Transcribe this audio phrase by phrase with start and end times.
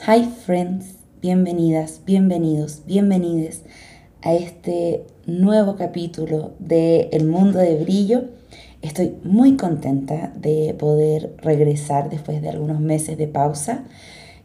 [0.00, 3.62] Hi friends, bienvenidas, bienvenidos, bienvenides
[4.22, 8.24] a este nuevo capítulo de El Mundo de Brillo.
[8.80, 13.84] Estoy muy contenta de poder regresar después de algunos meses de pausa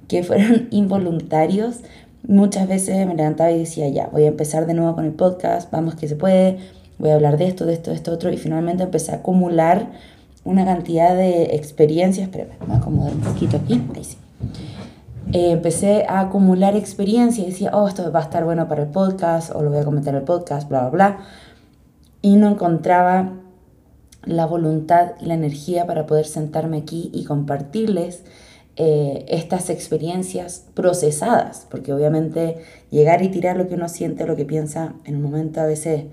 [0.07, 1.77] que fueron involuntarios.
[2.27, 5.71] Muchas veces me levantaba y decía, ya, voy a empezar de nuevo con el podcast,
[5.71, 6.59] vamos que se puede,
[6.99, 9.91] voy a hablar de esto, de esto, de esto, otro, y finalmente empecé a acumular
[10.43, 12.27] una cantidad de experiencias.
[12.27, 14.17] Espera, me acomodar un poquito aquí, ahí sí.
[15.33, 18.89] Eh, empecé a acumular experiencia y decía, oh, esto va a estar bueno para el
[18.89, 21.19] podcast, o lo voy a comentar en el podcast, bla, bla, bla.
[22.21, 23.33] Y no encontraba
[24.23, 28.23] la voluntad y la energía para poder sentarme aquí y compartirles
[28.77, 32.57] eh, estas experiencias procesadas, porque obviamente
[32.89, 36.05] llegar y tirar lo que uno siente, lo que piensa en un momento a veces,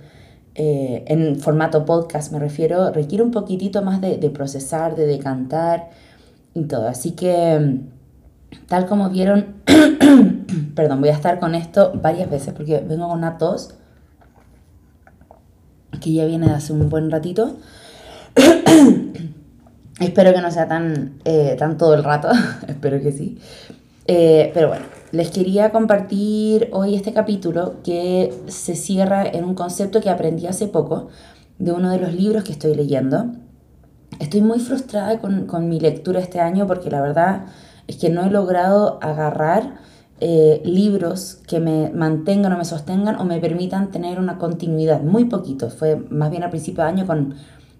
[0.57, 5.91] eh, en formato podcast me refiero, requiere un poquitito más de, de procesar, de decantar
[6.55, 6.89] y todo.
[6.89, 7.81] Así que
[8.69, 9.55] Tal como vieron,
[10.75, 13.75] perdón, voy a estar con esto varias veces porque vengo con una tos
[16.01, 17.57] que ya viene de hace un buen ratito.
[20.01, 22.29] Espero que no sea tan, eh, tan todo el rato,
[22.69, 23.39] espero que sí.
[24.07, 30.01] Eh, pero bueno, les quería compartir hoy este capítulo que se cierra en un concepto
[30.01, 31.09] que aprendí hace poco
[31.59, 33.27] de uno de los libros que estoy leyendo.
[34.19, 37.47] Estoy muy frustrada con, con mi lectura este año porque la verdad
[37.87, 39.77] es que no he logrado agarrar
[40.21, 45.03] eh, libros que me mantengan o me sostengan o me permitan tener una continuidad.
[45.03, 45.71] Muy poquito.
[45.71, 47.35] Fue más bien al principio de año con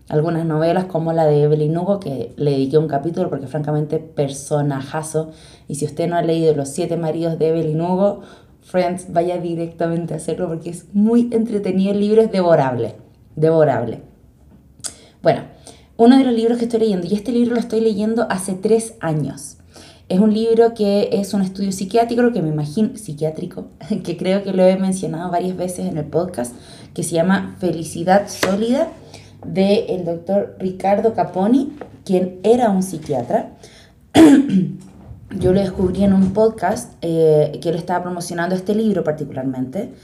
[0.09, 5.31] algunas novelas como la de Evelyn Hugo, que le dediqué un capítulo porque francamente personajazo.
[5.69, 8.21] Y si usted no ha leído Los siete maridos de Evelyn Hugo,
[8.61, 11.93] Friends, vaya directamente a hacerlo porque es muy entretenido.
[11.93, 12.97] El libro es devorable.
[13.37, 14.03] Devorable.
[15.23, 15.43] Bueno,
[15.97, 18.95] uno de los libros que estoy leyendo, y este libro lo estoy leyendo hace tres
[19.01, 19.59] años.
[20.09, 23.69] Es un libro que es un estudio psiquiátrico, que me imagino, psiquiátrico,
[24.05, 26.55] que creo que lo he mencionado varias veces en el podcast,
[26.93, 28.89] que se llama Felicidad Sólida,
[29.47, 31.73] del el doctor Ricardo Caponi,
[32.05, 33.53] quien era un psiquiatra.
[35.39, 39.95] Yo lo descubrí en un podcast eh, que él estaba promocionando este libro particularmente.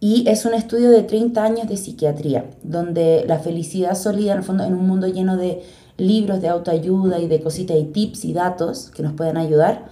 [0.00, 4.86] Y es un estudio de 30 años de psiquiatría, donde la felicidad sólida, en un
[4.86, 5.62] mundo lleno de
[5.96, 9.86] libros de autoayuda y de cositas y tips y datos que nos pueden ayudar.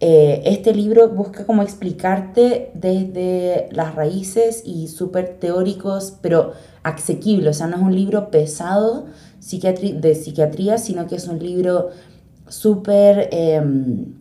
[0.00, 7.50] Eh, este libro busca como explicarte desde las raíces y súper teóricos, pero asequible.
[7.50, 9.06] O sea, no es un libro pesado
[9.38, 11.90] de psiquiatría, sino que es un libro
[12.48, 14.14] súper em,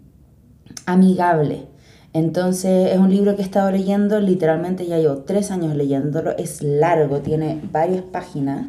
[0.86, 1.68] amigable.
[2.14, 6.62] Entonces es un libro que he estado leyendo, literalmente ya llevo tres años leyéndolo, es
[6.62, 8.68] largo, tiene varias páginas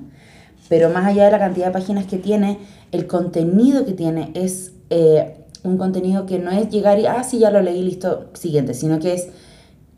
[0.72, 2.58] pero más allá de la cantidad de páginas que tiene,
[2.92, 7.40] el contenido que tiene es eh, un contenido que no es llegar y, ah, sí,
[7.40, 9.28] ya lo leí, listo, siguiente, sino que es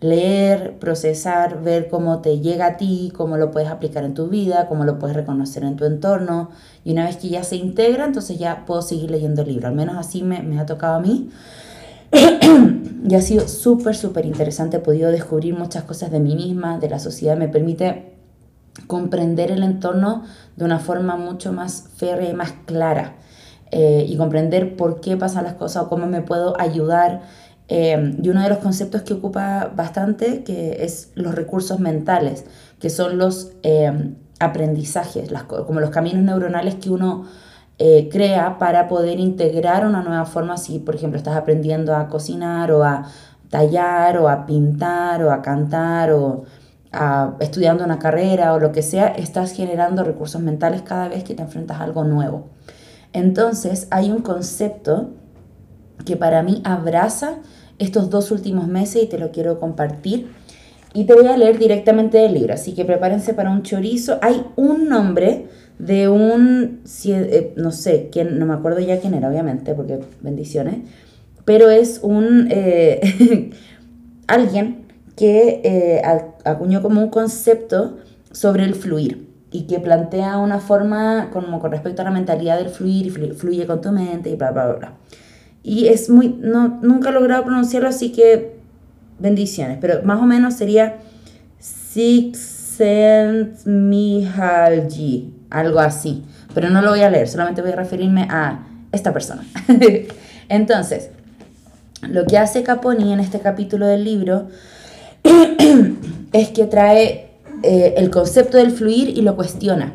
[0.01, 4.67] leer, procesar, ver cómo te llega a ti, cómo lo puedes aplicar en tu vida,
[4.67, 6.51] cómo lo puedes reconocer en tu entorno.
[6.85, 9.69] Y una vez que ya se integra, entonces ya puedo seguir leyendo el libro.
[9.69, 11.31] Al menos así me, me ha tocado a mí.
[13.09, 14.79] y ha sido súper, súper interesante.
[14.79, 17.37] He podido descubrir muchas cosas de mí misma, de la sociedad.
[17.37, 18.14] Me permite
[18.87, 20.25] comprender el entorno
[20.57, 23.17] de una forma mucho más férrea y más clara
[23.71, 27.23] eh, y comprender por qué pasan las cosas o cómo me puedo ayudar.
[27.69, 32.45] Eh, y uno de los conceptos que ocupa bastante que es los recursos mentales,
[32.79, 37.25] que son los eh, aprendizajes, las, como los caminos neuronales que uno
[37.77, 42.85] crea para poder integrar una nueva forma, si por ejemplo estás aprendiendo a cocinar o
[42.85, 43.07] a
[43.51, 46.45] tallar o a pintar o a cantar o
[47.41, 51.43] estudiando una carrera o lo que sea, estás generando recursos mentales cada vez que te
[51.43, 52.51] enfrentas a algo nuevo.
[53.13, 55.11] Entonces hay un concepto
[56.05, 57.39] que para mí abraza
[57.79, 60.29] estos dos últimos meses y te lo quiero compartir.
[60.93, 64.19] Y te voy a leer directamente del libro, así que prepárense para un chorizo.
[64.23, 69.29] Hay un nombre de un, eh, no sé, quién, no me acuerdo ya quién era,
[69.29, 70.77] obviamente, porque bendiciones,
[71.45, 73.51] pero es un, eh,
[74.29, 74.84] alguien
[75.17, 76.03] que eh,
[76.45, 77.99] acuñó como un concepto
[78.33, 82.69] sobre el fluir y que plantea una forma como con respecto a la mentalidad del
[82.69, 84.93] fluir y fluye con tu mente y bla, bla, bla.
[85.63, 88.57] Y es muy, no, nunca he logrado pronunciarlo, así que
[89.19, 90.97] bendiciones, pero más o menos sería
[93.65, 96.25] Mihalji, algo así,
[96.55, 99.45] pero no lo voy a leer, solamente voy a referirme a esta persona.
[100.49, 101.11] Entonces,
[102.03, 104.49] lo que hace Caponi en este capítulo del libro
[106.33, 107.31] es que trae
[107.63, 109.95] eh, el concepto del fluir y lo cuestiona.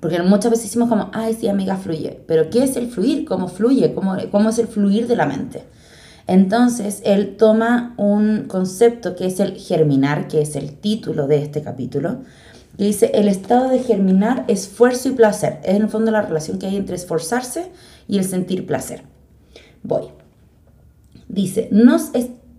[0.00, 2.20] Porque muchas veces decimos como, ay, sí, amiga, fluye.
[2.26, 3.24] Pero ¿qué es el fluir?
[3.24, 3.94] ¿Cómo fluye?
[3.94, 5.64] ¿Cómo, cómo es el fluir de la mente?
[6.26, 11.62] Entonces, él toma un concepto que es el germinar, que es el título de este
[11.62, 12.18] capítulo,
[12.78, 15.60] y dice, el estado de germinar, esfuerzo y placer.
[15.62, 17.70] Es en el fondo la relación que hay entre esforzarse
[18.06, 19.02] y el sentir placer.
[19.82, 20.08] Voy.
[21.28, 22.10] Dice, nos,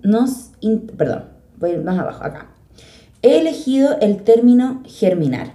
[0.02, 0.52] nos
[0.98, 2.52] perdón, voy más abajo, acá.
[3.22, 5.54] He elegido el término germinar,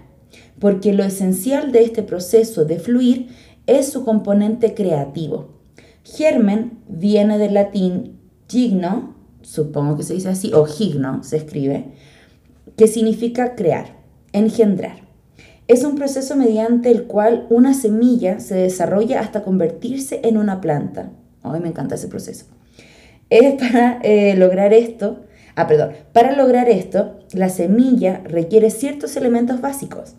[0.59, 3.29] porque lo esencial de este proceso de fluir
[3.67, 5.61] es su componente creativo.
[6.05, 8.19] Germen viene del latín
[8.49, 11.93] gigno, supongo que se dice así, o gigno se escribe,
[12.77, 13.97] que significa crear,
[14.33, 15.03] engendrar.
[15.69, 21.13] Es un proceso mediante el cual una semilla se desarrolla hasta convertirse en una planta.
[21.43, 22.47] A mí me encanta ese proceso.
[23.31, 25.21] Es para eh, lograr esto,
[25.57, 30.15] ah, perdón, para lograr esto, la semilla requiere ciertos elementos básicos,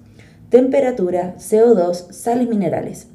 [0.49, 3.07] temperatura, CO2, sales minerales.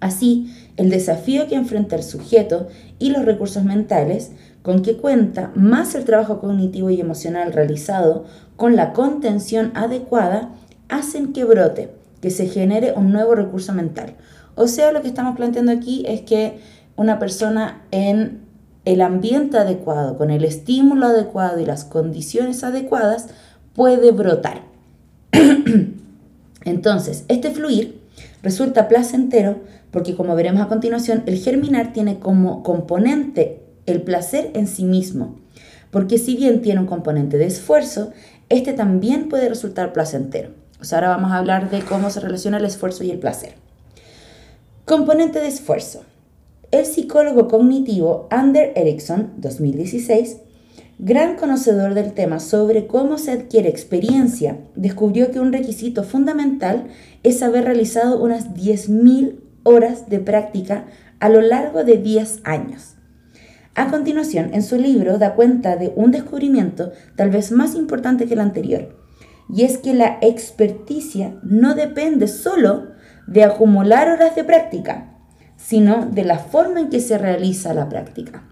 [0.00, 2.68] Así, el desafío que enfrenta el sujeto
[2.98, 4.32] y los recursos mentales
[4.62, 8.24] con que cuenta, más el trabajo cognitivo y emocional realizado
[8.56, 10.50] con la contención adecuada,
[10.88, 11.90] hacen que brote,
[12.20, 14.16] que se genere un nuevo recurso mental.
[14.54, 16.58] O sea, lo que estamos planteando aquí es que
[16.96, 18.40] una persona en
[18.84, 23.28] el ambiente adecuado, con el estímulo adecuado y las condiciones adecuadas,
[23.74, 24.62] puede brotar.
[26.64, 28.00] Entonces, este fluir
[28.42, 29.60] resulta placentero
[29.90, 35.38] porque como veremos a continuación, el germinar tiene como componente el placer en sí mismo,
[35.90, 38.12] porque si bien tiene un componente de esfuerzo,
[38.48, 40.50] este también puede resultar placentero.
[40.92, 43.54] Ahora vamos a hablar de cómo se relaciona el esfuerzo y el placer.
[44.86, 46.04] Componente de esfuerzo.
[46.70, 50.36] El psicólogo cognitivo Ander Erickson, 2016,
[51.00, 56.86] gran conocedor del tema sobre cómo se adquiere experiencia, descubrió que un requisito fundamental
[57.24, 60.86] es haber realizado unas 10.000 horas de práctica
[61.18, 62.94] a lo largo de 10 años.
[63.74, 68.34] A continuación, en su libro da cuenta de un descubrimiento tal vez más importante que
[68.34, 68.96] el anterior,
[69.52, 72.92] y es que la experticia no depende solo
[73.26, 75.19] de acumular horas de práctica,
[75.62, 78.44] sino de la forma en que se realiza la práctica.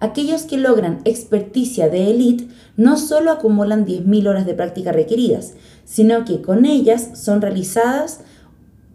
[0.00, 5.54] Aquellos que logran experticia de élite no solo acumulan 10.000 horas de práctica requeridas,
[5.84, 8.20] sino que con ellas son realizadas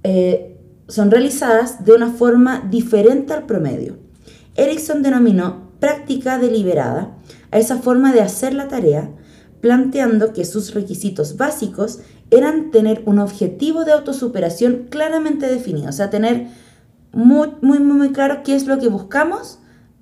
[0.04, 0.56] eh,
[0.88, 3.98] son realizadas de una forma diferente al promedio.
[4.56, 7.18] Erickson denominó práctica deliberada
[7.52, 9.10] a esa forma de hacer la tarea,
[9.62, 12.00] planteando que sus requisitos básicos
[12.30, 16.48] eran tener un objetivo de autosuperación claramente definido, o sea, tener
[17.16, 19.60] muy, muy, muy claro qué es lo que buscamos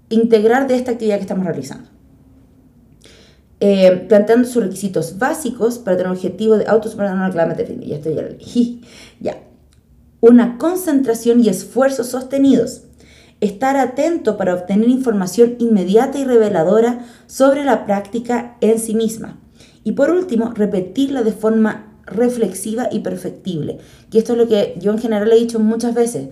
[0.09, 1.89] integrar de esta actividad que estamos realizando.
[3.59, 7.87] Eh, planteando sus requisitos básicos para tener un objetivo de claramente definido.
[7.87, 8.81] Ya estoy
[9.21, 9.37] ya
[10.19, 12.83] una concentración y esfuerzos sostenidos,
[13.41, 19.39] estar atento para obtener información inmediata y reveladora sobre la práctica en sí misma.
[19.83, 23.79] Y por último, repetirla de forma reflexiva y perfectible,
[24.11, 26.29] que esto es lo que yo en general he dicho muchas veces.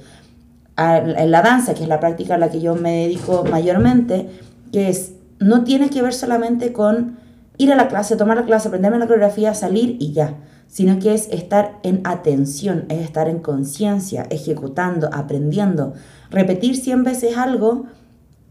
[0.77, 4.29] En la danza, que es la práctica a la que yo me dedico mayormente,
[4.71, 7.17] que es, no tiene que ver solamente con
[7.57, 10.35] ir a la clase, tomar la clase, aprenderme la coreografía, salir y ya
[10.71, 15.93] sino que es estar en atención, es estar en conciencia, ejecutando, aprendiendo.
[16.29, 17.87] Repetir 100 veces algo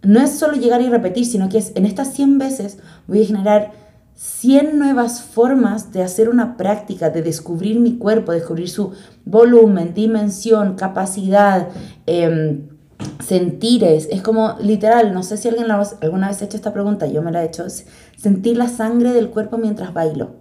[0.02, 3.26] no es solo llegar y repetir, sino que es en estas 100 veces voy a
[3.26, 3.72] generar
[4.20, 8.92] 100 nuevas formas de hacer una práctica, de descubrir mi cuerpo, descubrir su
[9.24, 11.68] volumen, dimensión, capacidad,
[12.06, 12.60] eh,
[13.26, 14.08] sentires.
[14.10, 17.32] Es como literal, no sé si alguien alguna vez ha hecho esta pregunta, yo me
[17.32, 17.64] la he hecho,
[18.18, 20.32] sentir la sangre del cuerpo mientras bailo.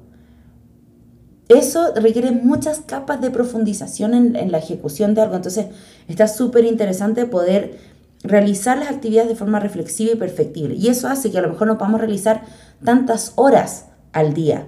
[1.48, 5.36] Eso requiere muchas capas de profundización en, la ejecución de algo.
[5.38, 5.68] Entonces,
[6.10, 7.80] está súper interesante poder
[8.24, 10.76] realizar las actividades de forma reflexiva y perfectible.
[10.76, 12.44] Y eso hace que a lo mejor no podamos realizar
[12.84, 14.68] tantas horas al día,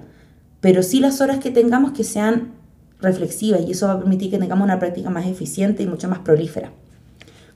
[0.61, 2.53] pero sí las horas que tengamos que sean
[3.01, 6.19] reflexivas y eso va a permitir que tengamos una práctica más eficiente y mucho más
[6.19, 6.71] prolífera.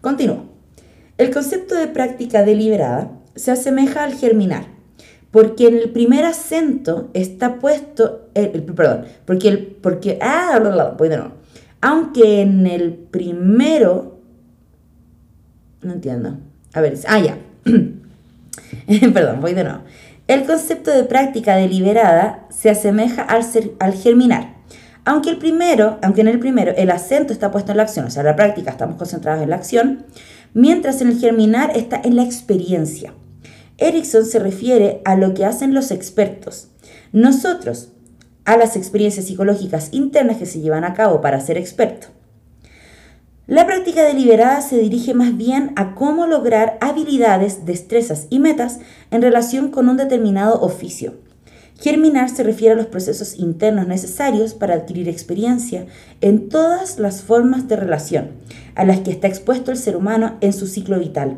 [0.02, 0.46] Continúo.
[1.18, 4.76] El concepto de práctica deliberada se asemeja al germinar
[5.36, 11.18] porque en el primer acento está puesto, el, perdón, porque el, porque, ah, voy de
[11.18, 11.34] nuevo.
[11.82, 14.15] Aunque en el primero,
[15.86, 16.38] no entiendo,
[16.74, 17.38] a ver, ah, ya,
[19.14, 19.80] perdón, voy de nuevo.
[20.28, 23.46] El concepto de práctica deliberada se asemeja al,
[23.80, 24.56] al germinar.
[25.06, 28.10] Aunque, el primero, aunque en el primero el acento está puesto en la acción, o
[28.10, 30.06] sea, la práctica estamos concentrados en la acción,
[30.56, 33.14] mientras en el germinar está en la experiencia.
[33.78, 36.70] Erickson se refiere a lo que hacen los expertos.
[37.12, 37.90] Nosotros,
[38.46, 42.08] a las experiencias psicológicas internas que se llevan a cabo para ser experto.
[43.48, 48.80] La práctica deliberada se dirige más bien a cómo lograr habilidades, destrezas y metas
[49.12, 51.14] en relación con un determinado oficio.
[51.80, 55.86] Germinar se refiere a los procesos internos necesarios para adquirir experiencia
[56.22, 58.32] en todas las formas de relación
[58.74, 61.38] a las que está expuesto el ser humano en su ciclo vital,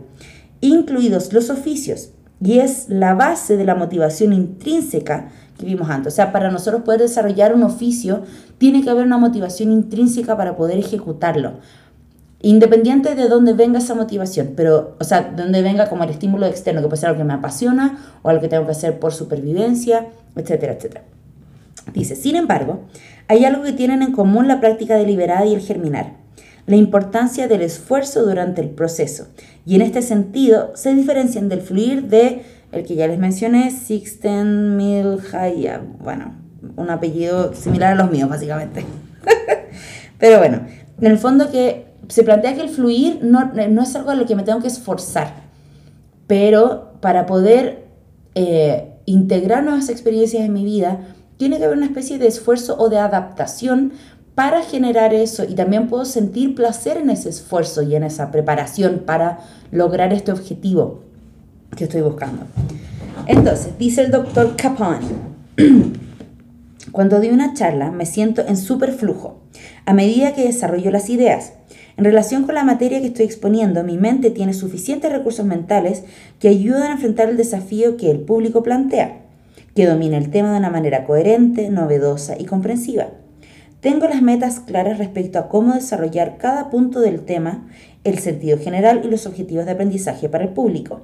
[0.62, 2.12] incluidos los oficios,
[2.42, 6.14] y es la base de la motivación intrínseca que vimos antes.
[6.14, 8.24] O sea, para nosotros poder desarrollar un oficio,
[8.58, 11.60] tiene que haber una motivación intrínseca para poder ejecutarlo.
[12.40, 16.46] Independiente de dónde venga esa motivación, pero, o sea, de dónde venga como el estímulo
[16.46, 19.12] externo, que puede ser algo que me apasiona o algo que tengo que hacer por
[19.12, 21.04] supervivencia, etcétera, etcétera.
[21.94, 22.82] Dice, sin embargo,
[23.28, 26.14] hay algo que tienen en común la práctica deliberada y el germinar,
[26.68, 29.28] la importancia del esfuerzo durante el proceso.
[29.66, 34.78] Y en este sentido se diferencian del fluir de, el que ya les mencioné, Sixten
[34.78, 36.36] Milhaya, bueno,
[36.76, 38.86] un apellido similar a los míos, básicamente.
[40.20, 40.68] Pero bueno,
[41.00, 44.26] en el fondo que se plantea que el fluir no, no es algo a lo
[44.26, 45.34] que me tengo que esforzar,
[46.28, 47.88] pero para poder
[48.36, 51.00] eh, integrar nuevas experiencias en mi vida,
[51.38, 53.94] tiene que haber una especie de esfuerzo o de adaptación
[54.36, 59.04] para generar eso y también puedo sentir placer en ese esfuerzo y en esa preparación
[59.06, 59.40] para
[59.72, 61.02] lograr este objetivo
[61.76, 62.46] que estoy buscando.
[63.26, 65.00] Entonces, dice el doctor Capone,
[66.92, 69.40] cuando doy una charla me siento en superflujo
[69.86, 71.54] a medida que desarrollo las ideas.
[71.98, 76.04] En relación con la materia que estoy exponiendo, mi mente tiene suficientes recursos mentales
[76.40, 79.22] que ayudan a enfrentar el desafío que el público plantea,
[79.74, 83.08] que domina el tema de una manera coherente, novedosa y comprensiva.
[83.80, 87.68] Tengo las metas claras respecto a cómo desarrollar cada punto del tema,
[88.04, 91.02] el sentido general y los objetivos de aprendizaje para el público.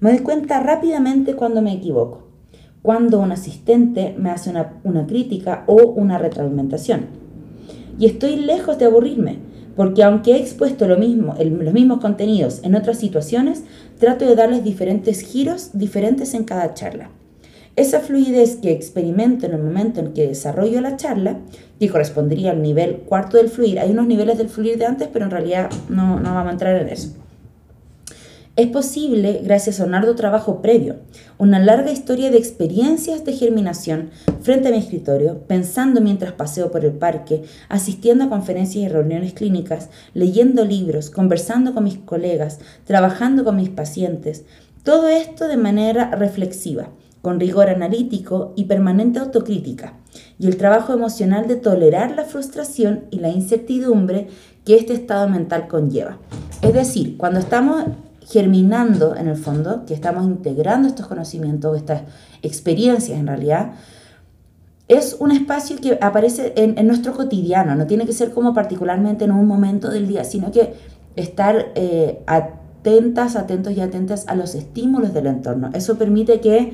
[0.00, 2.26] Me doy cuenta rápidamente cuando me equivoco,
[2.82, 7.06] cuando un asistente me hace una, una crítica o una retroalimentación.
[7.96, 12.74] Y estoy lejos de aburrirme porque aunque he expuesto lo mismo, los mismos contenidos en
[12.74, 13.64] otras situaciones,
[13.98, 17.10] trato de darles diferentes giros diferentes en cada charla.
[17.74, 21.38] Esa fluidez que experimento en el momento en que desarrollo la charla,
[21.80, 25.24] que correspondería al nivel cuarto del fluir, hay unos niveles del fluir de antes, pero
[25.24, 27.21] en realidad no, no vamos a entrar en eso.
[28.54, 30.96] Es posible gracias a un arduo trabajo previo,
[31.38, 34.10] una larga historia de experiencias de germinación
[34.42, 39.32] frente a mi escritorio, pensando mientras paseo por el parque, asistiendo a conferencias y reuniones
[39.32, 44.44] clínicas, leyendo libros, conversando con mis colegas, trabajando con mis pacientes,
[44.82, 46.90] todo esto de manera reflexiva,
[47.22, 49.94] con rigor analítico y permanente autocrítica,
[50.38, 54.28] y el trabajo emocional de tolerar la frustración y la incertidumbre
[54.66, 56.18] que este estado mental conlleva.
[56.60, 57.86] Es decir, cuando estamos
[58.32, 62.02] germinando en el fondo, que estamos integrando estos conocimientos, estas
[62.40, 63.72] experiencias en realidad,
[64.88, 69.32] es un espacio que aparece en, nuestro cotidiano, no tiene que ser como particularmente en
[69.32, 70.74] un momento del día, sino que
[71.14, 75.70] estar eh, atentas, atentos y atentas a los estímulos del entorno.
[75.74, 76.72] Eso permite que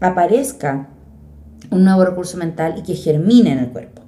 [0.00, 0.88] aparezca
[1.70, 4.02] un nuevo recurso mental y que germine en el cuerpo.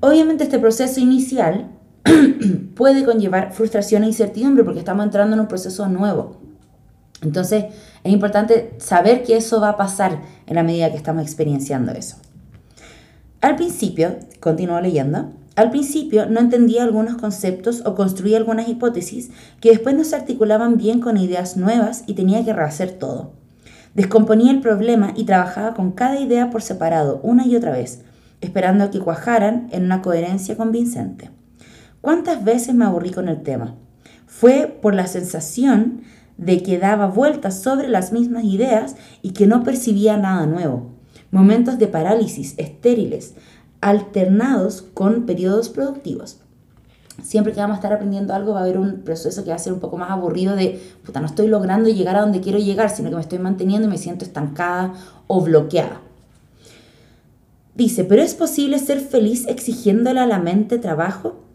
[0.00, 1.70] Obviamente este proceso inicial
[2.74, 6.36] puede conllevar frustración e incertidumbre porque estamos entrando en un proceso nuevo.
[7.22, 7.66] Entonces
[8.04, 12.16] es importante saber que eso va a pasar en la medida que estamos experienciando eso.
[13.40, 19.70] Al principio, continúo leyendo, al principio no entendía algunos conceptos o construía algunas hipótesis que
[19.70, 23.32] después no se articulaban bien con ideas nuevas y tenía que rehacer todo.
[23.94, 28.02] Descomponía el problema y trabajaba con cada idea por separado una y otra vez,
[28.42, 31.30] esperando a que cuajaran en una coherencia convincente.
[32.06, 33.74] ¿Cuántas veces me aburrí con el tema?
[34.28, 36.02] Fue por la sensación
[36.36, 40.92] de que daba vueltas sobre las mismas ideas y que no percibía nada nuevo.
[41.32, 43.34] Momentos de parálisis estériles,
[43.80, 46.38] alternados con periodos productivos.
[47.24, 49.58] Siempre que vamos a estar aprendiendo algo va a haber un proceso que va a
[49.58, 52.88] ser un poco más aburrido de, puta, no estoy logrando llegar a donde quiero llegar,
[52.90, 54.92] sino que me estoy manteniendo y me siento estancada
[55.26, 56.02] o bloqueada.
[57.74, 61.45] Dice, pero es posible ser feliz exigiéndole a la mente trabajo?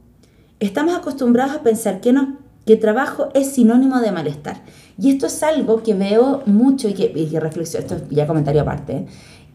[0.61, 2.37] Estamos acostumbrados a pensar que no,
[2.67, 4.61] que trabajo es sinónimo de malestar.
[4.95, 8.93] Y esto es algo que veo mucho y que, y reflexiono, esto ya comentario aparte,
[8.93, 9.05] ¿eh?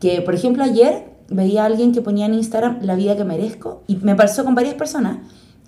[0.00, 3.84] que por ejemplo ayer veía a alguien que ponía en Instagram la vida que merezco
[3.86, 5.18] y me pasó con varias personas,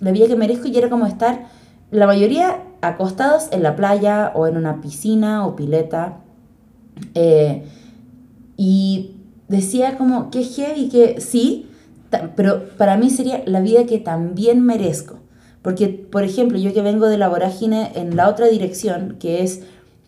[0.01, 1.45] la vida que merezco y era como estar,
[1.89, 6.17] la mayoría acostados en la playa o en una piscina o pileta.
[7.15, 7.63] Eh,
[8.57, 9.15] y
[9.47, 11.69] decía como que heavy, que sí,
[12.35, 15.19] pero para mí sería la vida que también merezco.
[15.61, 19.61] Porque, por ejemplo, yo que vengo de la vorágine en la otra dirección, que es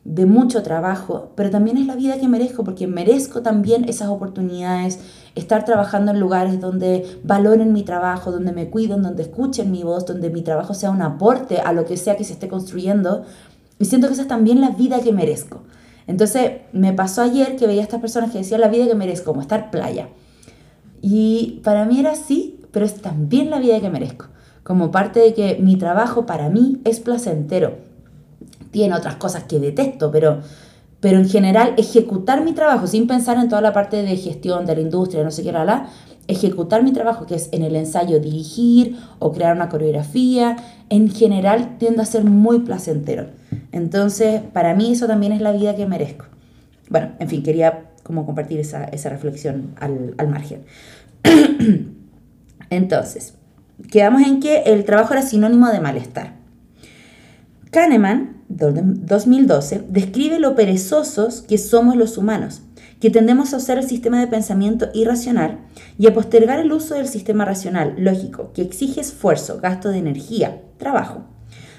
[0.03, 4.99] de mucho trabajo, pero también es la vida que merezco, porque merezco también esas oportunidades,
[5.35, 10.05] estar trabajando en lugares donde valoren mi trabajo, donde me cuiden, donde escuchen mi voz,
[10.05, 13.23] donde mi trabajo sea un aporte a lo que sea que se esté construyendo.
[13.77, 15.63] Y siento que esa es también la vida que merezco.
[16.07, 19.31] Entonces me pasó ayer que veía a estas personas que decían la vida que merezco,
[19.31, 20.09] como estar playa.
[21.01, 24.27] Y para mí era así, pero es también la vida que merezco,
[24.63, 27.91] como parte de que mi trabajo para mí es placentero
[28.71, 30.39] tiene otras cosas que detesto, pero,
[30.99, 34.75] pero en general ejecutar mi trabajo sin pensar en toda la parte de gestión de
[34.75, 35.87] la industria, no sé qué, la,
[36.27, 40.55] ejecutar mi trabajo, que es en el ensayo dirigir o crear una coreografía,
[40.89, 43.27] en general tiende a ser muy placentero.
[43.71, 46.25] Entonces, para mí eso también es la vida que merezco.
[46.89, 50.63] Bueno, en fin, quería como compartir esa, esa reflexión al, al margen.
[52.69, 53.33] Entonces,
[53.89, 56.35] quedamos en que el trabajo era sinónimo de malestar.
[57.71, 62.63] Kahneman 2012, describe lo perezosos que somos los humanos,
[62.99, 65.59] que tendemos a usar el sistema de pensamiento irracional
[65.97, 70.61] y a postergar el uso del sistema racional, lógico, que exige esfuerzo, gasto de energía,
[70.77, 71.23] trabajo.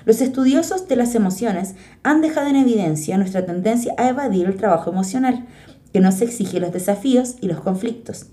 [0.04, 4.90] Los estudiosos de las emociones han dejado en evidencia nuestra tendencia a evadir el trabajo
[4.90, 5.46] emocional,
[5.92, 8.26] que nos exige los desafíos y los conflictos.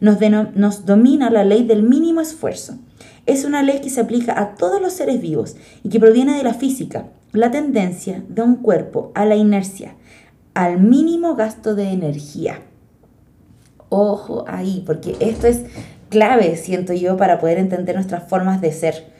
[0.00, 0.18] Nos,
[0.54, 2.78] nos domina la ley del mínimo esfuerzo.
[3.26, 6.44] Es una ley que se aplica a todos los seres vivos y que proviene de
[6.44, 9.94] la física, la tendencia de un cuerpo a la inercia,
[10.54, 12.60] al mínimo gasto de energía.
[13.88, 15.62] Ojo ahí, porque esto es
[16.08, 19.12] clave, siento yo, para poder entender nuestras formas de ser.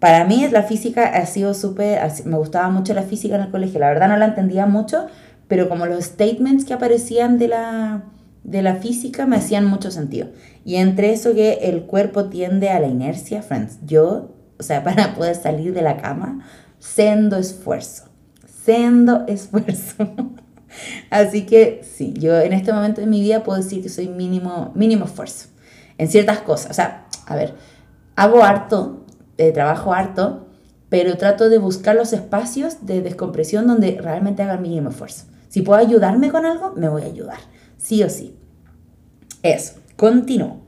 [0.00, 3.80] Para mí la física ha sido súper, me gustaba mucho la física en el colegio,
[3.80, 5.06] la verdad no la entendía mucho,
[5.46, 8.02] pero como los statements que aparecían de la,
[8.44, 10.28] de la física me hacían mucho sentido.
[10.64, 15.14] Y entre eso que el cuerpo tiende a la inercia, friends, yo, o sea, para
[15.14, 16.46] poder salir de la cama,
[16.78, 18.04] sendo esfuerzo,
[18.64, 20.08] sendo esfuerzo.
[21.10, 24.72] Así que sí, yo en este momento de mi vida puedo decir que soy mínimo,
[24.74, 25.48] mínimo esfuerzo
[25.98, 26.70] en ciertas cosas.
[26.70, 27.54] O sea, a ver,
[28.16, 29.04] hago harto,
[29.36, 30.46] de trabajo harto,
[30.88, 35.24] pero trato de buscar los espacios de descompresión donde realmente haga el mínimo esfuerzo.
[35.48, 37.38] Si puedo ayudarme con algo, me voy a ayudar,
[37.80, 38.34] sí o sí.
[39.42, 40.58] Eso, continúo.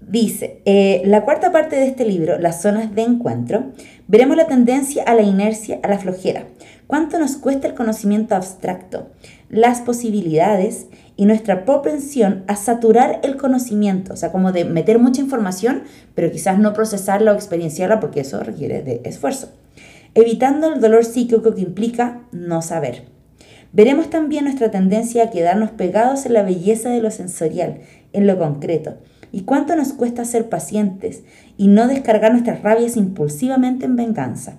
[0.00, 3.70] Dice, eh, la cuarta parte de este libro, Las zonas de encuentro,
[4.08, 6.46] veremos la tendencia a la inercia, a la flojera,
[6.88, 9.06] cuánto nos cuesta el conocimiento abstracto,
[9.48, 15.20] las posibilidades y nuestra propensión a saturar el conocimiento, o sea, como de meter mucha
[15.20, 15.84] información,
[16.16, 19.50] pero quizás no procesarla o experienciarla porque eso requiere de esfuerzo,
[20.14, 23.19] evitando el dolor psíquico que implica no saber.
[23.72, 27.80] Veremos también nuestra tendencia a quedarnos pegados en la belleza de lo sensorial,
[28.12, 28.98] en lo concreto,
[29.30, 31.22] y cuánto nos cuesta ser pacientes
[31.56, 34.58] y no descargar nuestras rabias impulsivamente en venganza.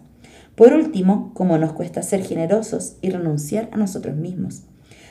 [0.56, 4.64] Por último, cómo nos cuesta ser generosos y renunciar a nosotros mismos.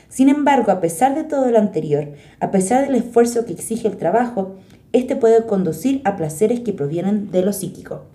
[0.09, 3.97] Sin embargo, a pesar de todo lo anterior, a pesar del esfuerzo que exige el
[3.97, 4.55] trabajo,
[4.93, 8.05] este puede conducir a placeres que provienen de lo psíquico.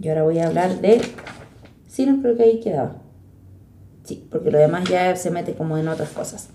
[0.00, 1.00] Y ahora voy a hablar de...
[1.88, 3.02] Sí, no creo que ahí quedaba.
[4.08, 6.48] Sí, porque lo demás ya se mete como en otras cosas.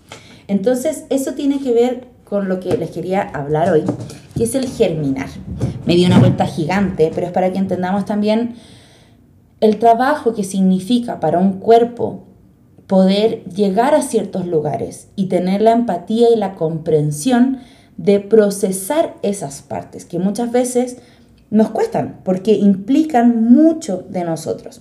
[0.48, 3.84] Entonces, eso tiene que ver con lo que les quería hablar hoy,
[4.36, 5.28] que es el germinar.
[5.86, 8.56] Me dio una vuelta gigante, pero es para que entendamos también
[9.60, 12.24] el trabajo que significa para un cuerpo
[12.88, 17.60] poder llegar a ciertos lugares y tener la empatía y la comprensión
[17.96, 20.96] de procesar esas partes que muchas veces
[21.50, 24.80] nos cuestan porque implican mucho de nosotros.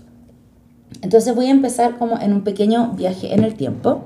[1.03, 4.05] Entonces voy a empezar como en un pequeño viaje en el tiempo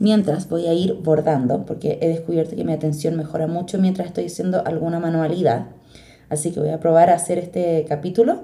[0.00, 4.24] Mientras voy a ir bordando, porque he descubierto que mi atención mejora mucho mientras estoy
[4.24, 5.66] haciendo alguna manualidad.
[6.30, 8.40] Así que voy a probar a hacer este capítulo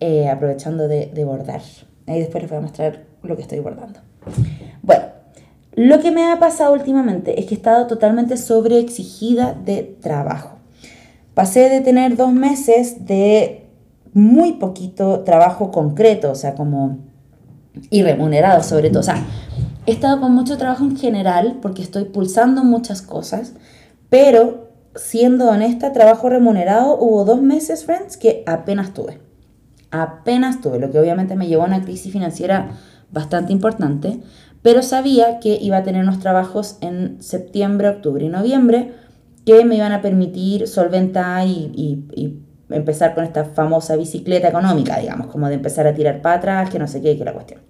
[0.00, 1.60] eh, aprovechando de, de bordar.
[2.06, 4.00] Ahí después les voy a mostrar lo que estoy bordando.
[4.80, 5.04] Bueno,
[5.74, 10.56] lo que me ha pasado últimamente es que he estado totalmente sobreexigida de trabajo.
[11.34, 13.66] Pasé de tener dos meses de
[14.14, 17.00] muy poquito trabajo concreto, o sea, como
[17.90, 19.00] y remunerado sobre todo.
[19.00, 19.24] O sea,
[19.86, 23.52] He estado con mucho trabajo en general porque estoy pulsando muchas cosas,
[24.08, 29.20] pero siendo honesta, trabajo remunerado, hubo dos meses, friends, que apenas tuve.
[29.90, 32.70] Apenas tuve, lo que obviamente me llevó a una crisis financiera
[33.12, 34.20] bastante importante,
[34.62, 38.92] pero sabía que iba a tener unos trabajos en septiembre, octubre y noviembre
[39.44, 42.38] que me iban a permitir solventar y, y
[42.76, 46.78] empezar con esta famosa bicicleta económica, digamos, como de empezar a tirar para atrás, que
[46.78, 47.60] no sé qué, que la cuestión.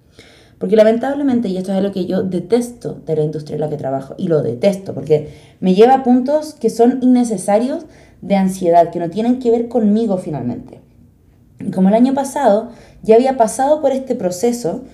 [0.59, 3.77] Porque lamentablemente, y esto es algo que yo detesto de la industria en la que
[3.77, 7.87] trabajo, y lo detesto, porque me lleva a puntos que son innecesarios
[8.23, 10.81] de ansiedad, que no tienen que ver conmigo finalmente.
[11.61, 12.71] Y como el año pasado
[13.03, 14.85] ya había pasado por este proceso,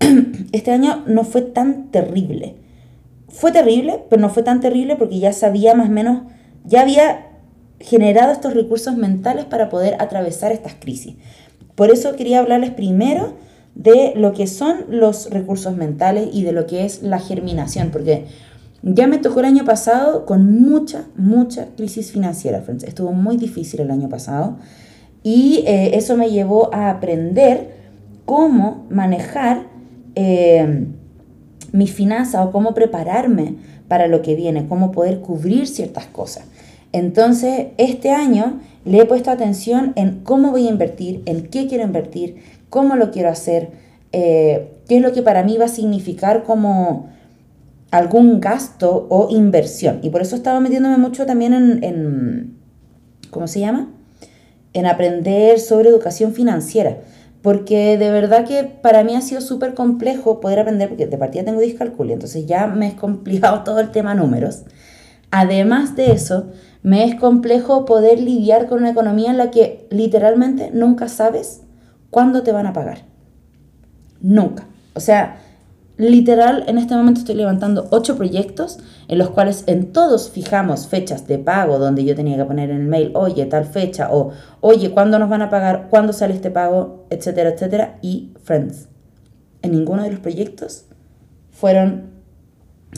[0.52, 2.56] este año no fue tan terrible.
[3.28, 6.22] Fue terrible, pero no fue tan terrible porque ya sabía más o menos,
[6.64, 7.31] ya había
[7.82, 11.14] generado estos recursos mentales para poder atravesar estas crisis.
[11.74, 13.34] Por eso quería hablarles primero
[13.74, 18.26] de lo que son los recursos mentales y de lo que es la germinación, porque
[18.82, 23.90] ya me tocó el año pasado con mucha, mucha crisis financiera, Estuvo muy difícil el
[23.90, 24.56] año pasado
[25.22, 27.82] y eh, eso me llevó a aprender
[28.24, 29.66] cómo manejar
[30.14, 30.86] eh,
[31.72, 33.56] mi finanza o cómo prepararme
[33.88, 36.44] para lo que viene, cómo poder cubrir ciertas cosas.
[36.92, 41.84] Entonces, este año le he puesto atención en cómo voy a invertir, en qué quiero
[41.84, 42.36] invertir,
[42.68, 43.70] cómo lo quiero hacer,
[44.12, 47.08] eh, qué es lo que para mí va a significar como
[47.90, 50.00] algún gasto o inversión.
[50.02, 52.56] Y por eso estaba metiéndome mucho también en, en
[53.30, 53.90] ¿cómo se llama?
[54.72, 56.98] En aprender sobre educación financiera.
[57.42, 61.44] Porque de verdad que para mí ha sido súper complejo poder aprender, porque de partida
[61.44, 64.62] tengo discalculia, entonces ya me es complicado todo el tema números.
[65.30, 66.50] Además de eso,
[66.82, 71.62] me es complejo poder lidiar con una economía en la que literalmente nunca sabes
[72.10, 73.04] cuándo te van a pagar.
[74.20, 74.66] Nunca.
[74.94, 75.36] O sea,
[75.96, 81.26] literal, en este momento estoy levantando ocho proyectos en los cuales en todos fijamos fechas
[81.26, 84.90] de pago donde yo tenía que poner en el mail, oye, tal fecha, o oye,
[84.90, 85.88] ¿cuándo nos van a pagar?
[85.88, 87.06] ¿Cuándo sale este pago?
[87.10, 87.98] Etcétera, etcétera.
[88.02, 88.88] Y friends.
[89.62, 90.86] En ninguno de los proyectos
[91.50, 92.10] fueron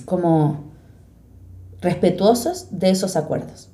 [0.07, 0.73] como
[1.81, 3.70] respetuosos de esos acuerdos.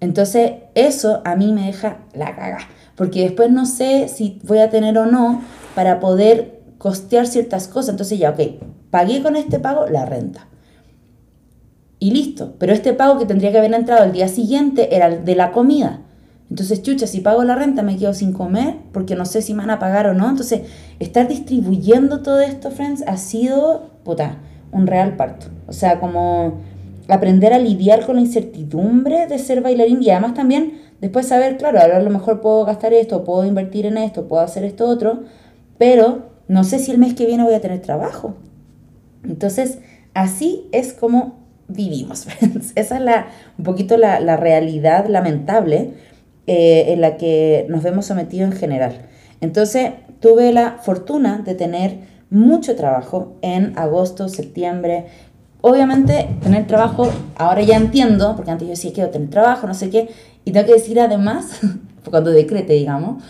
[0.00, 2.58] Entonces, eso a mí me deja la caga,
[2.96, 5.42] porque después no sé si voy a tener o no
[5.74, 7.90] para poder costear ciertas cosas.
[7.90, 8.40] Entonces ya, ok,
[8.90, 10.46] pagué con este pago la renta.
[11.98, 15.24] Y listo, pero este pago que tendría que haber entrado el día siguiente era el
[15.26, 16.00] de la comida.
[16.48, 19.60] Entonces, chucha, si pago la renta me quedo sin comer porque no sé si me
[19.60, 20.28] van a pagar o no.
[20.28, 20.62] Entonces,
[20.98, 24.38] estar distribuyendo todo esto, friends, ha sido, puta,
[24.72, 25.46] un real parto.
[25.68, 26.60] O sea, como
[27.10, 31.80] aprender a lidiar con la incertidumbre de ser bailarín y además también después saber, claro,
[31.80, 35.24] ahora a lo mejor puedo gastar esto, puedo invertir en esto, puedo hacer esto otro,
[35.78, 38.34] pero no sé si el mes que viene voy a tener trabajo.
[39.24, 39.78] Entonces,
[40.14, 42.26] así es como vivimos.
[42.74, 43.26] Esa es la,
[43.58, 45.92] un poquito la, la realidad lamentable
[46.46, 49.02] eh, en la que nos vemos sometidos en general.
[49.40, 51.98] Entonces, tuve la fortuna de tener
[52.30, 55.06] mucho trabajo en agosto, septiembre,
[55.62, 59.90] obviamente tener trabajo, ahora ya entiendo, porque antes yo decía quiero tener trabajo, no sé
[59.90, 60.10] qué,
[60.44, 61.60] y tengo que decir además,
[62.10, 63.22] cuando decrete, digamos,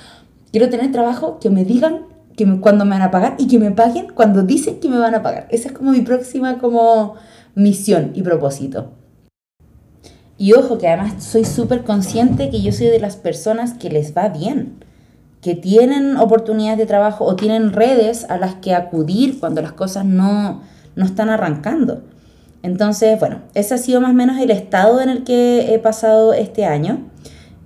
[0.51, 3.59] quiero tener trabajo que me digan que me, cuando me van a pagar y que
[3.59, 5.47] me paguen cuando dicen que me van a pagar.
[5.51, 7.15] Esa es como mi próxima como
[7.55, 8.93] misión y propósito.
[10.39, 14.17] Y ojo que además soy súper consciente que yo soy de las personas que les
[14.17, 14.83] va bien,
[15.43, 20.07] que tienen oportunidades de trabajo o tienen redes a las que acudir cuando las cosas
[20.07, 20.63] no,
[20.97, 22.05] no están arrancando.
[22.63, 26.35] Entonces, bueno, ese ha sido más o menos el estado en el que he pasado
[26.35, 27.11] este año.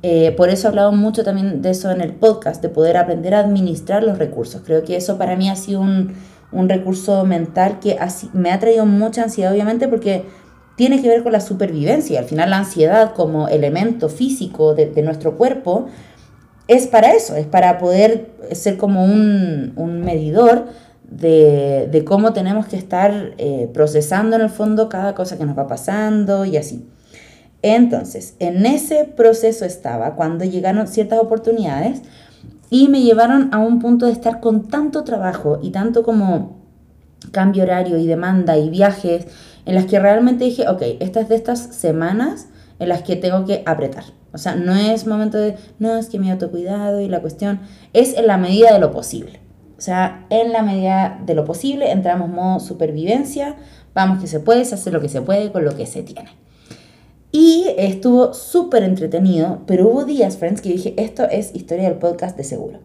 [0.02, 3.34] Eh, por eso he hablado mucho también de eso en el podcast, de poder aprender
[3.34, 4.62] a administrar los recursos.
[4.64, 6.14] Creo que eso para mí ha sido un,
[6.68, 7.98] recurso mental que
[8.32, 10.24] me ha traído mucha ansiedad, obviamente, porque
[10.76, 12.20] tiene que ver con la supervivencia.
[12.20, 15.86] Al final la ansiedad como elemento físico de, nuestro cuerpo
[16.68, 20.66] es para eso, es para poder ser como un, un medidor
[21.18, 25.66] de, cómo tenemos que estar eh, procesando en el fondo cada cosa que nos va
[25.66, 26.88] pasando y así.
[27.62, 32.02] Entonces, en ese proceso estaba cuando llegaron ciertas oportunidades
[32.68, 36.62] y me llevaron a un punto de estar con tanto trabajo y tanto como
[37.32, 39.26] cambio horario y demanda y viajes
[39.64, 42.48] en las que realmente dije, ok, estas de estas semanas
[42.78, 44.04] en las que tengo que apretar.
[44.32, 47.60] O sea, no es momento de, no, es que mi autocuidado y la cuestión
[47.92, 49.43] es en la medida de lo posible.
[49.84, 53.56] Sea, en la medida de lo posible, entramos en modo supervivencia,
[53.92, 56.30] vamos que se puede, se hace lo que se puede con lo que se tiene.
[57.32, 62.34] Y estuvo súper entretenido, pero hubo días, friends, que dije, esto es historia del podcast
[62.34, 62.78] de seguro.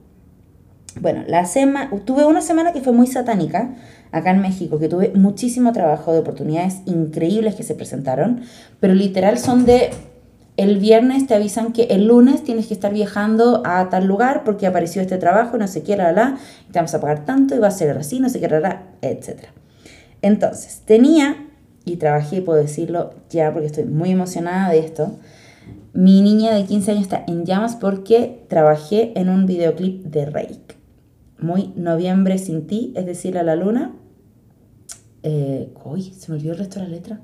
[1.00, 3.78] Bueno, la semana, tuve una semana que fue muy satánica
[4.12, 8.42] acá en México, que tuve muchísimo trabajo de oportunidades increíbles que se presentaron,
[8.82, 9.92] pero literal son de
[10.60, 14.68] el viernes te avisan que el lunes tienes que estar viajando a tal lugar porque
[14.68, 17.60] apareció este trabajo, no sé qué, la, la, y te vamos a pagar tanto y
[17.60, 19.46] va a ser así, no sé qué, la, la, etc.
[20.22, 21.48] Entonces, tenía,
[21.86, 25.18] y trabajé, puedo decirlo ya porque estoy muy emocionada de esto,
[25.94, 30.76] mi niña de 15 años está en llamas porque trabajé en un videoclip de Rake.
[31.40, 33.96] Muy noviembre sin ti, es decir, a la luna.
[35.24, 37.22] Eh, uy, se me olvidó el resto de la letra.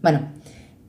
[0.00, 0.28] Bueno,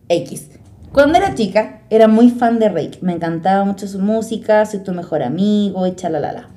[0.08, 0.61] X.
[0.92, 3.00] Cuando era chica, era muy fan de Rake.
[3.02, 6.50] Me encantaba mucho su música, soy tu mejor amigo, y chalalala.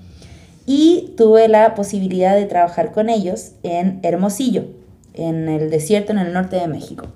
[0.66, 4.64] y tuve la posibilidad de trabajar con ellos en Hermosillo,
[5.12, 7.06] en el desierto en el norte de México.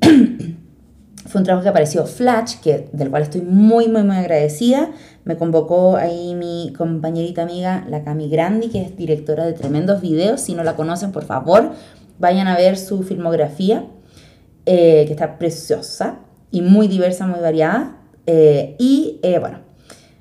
[1.26, 4.90] Fue un trabajo que apareció Flash, que, del cual estoy muy, muy, muy agradecida.
[5.24, 10.42] Me convocó ahí mi compañerita amiga, la Cami Grandi, que es directora de tremendos videos.
[10.42, 11.72] Si no la conocen, por favor,
[12.18, 13.84] vayan a ver su filmografía,
[14.70, 16.18] eh, que está preciosa
[16.50, 17.96] y muy diversa, muy variada.
[18.26, 19.60] Eh, y eh, bueno,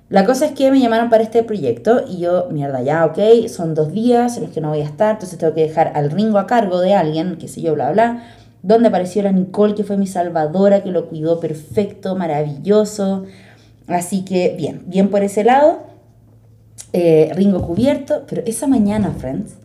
[0.07, 3.75] la cosa es que me llamaron para este proyecto y yo, mierda, ya, ok, son
[3.75, 6.38] dos días en los que no voy a estar, entonces tengo que dejar al Ringo
[6.39, 8.23] a cargo de alguien, qué sé yo, bla, bla
[8.63, 13.25] donde apareció la Nicole, que fue mi salvadora, que lo cuidó perfecto, maravilloso.
[13.88, 15.83] Así que bien, bien por ese lado.
[16.93, 19.55] Ringo cubierto, pero esa mañana, friends,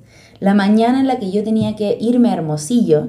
[0.40, 3.08] la mañana en la que yo tenía que irme a Hermosillo,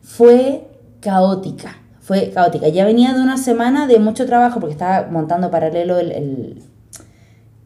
[0.00, 0.67] fue
[1.00, 1.76] caótica.
[2.00, 2.68] Fue caótica.
[2.68, 6.62] Ya venía de una semana de mucho trabajo porque estaba montando paralelo el,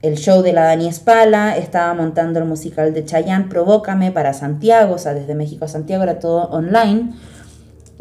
[0.03, 4.95] el, show de la Dani Espala, estaba montando el musical de Chayanne, Provócame para Santiago,
[4.95, 7.13] o sea, desde México a Santiago era todo online.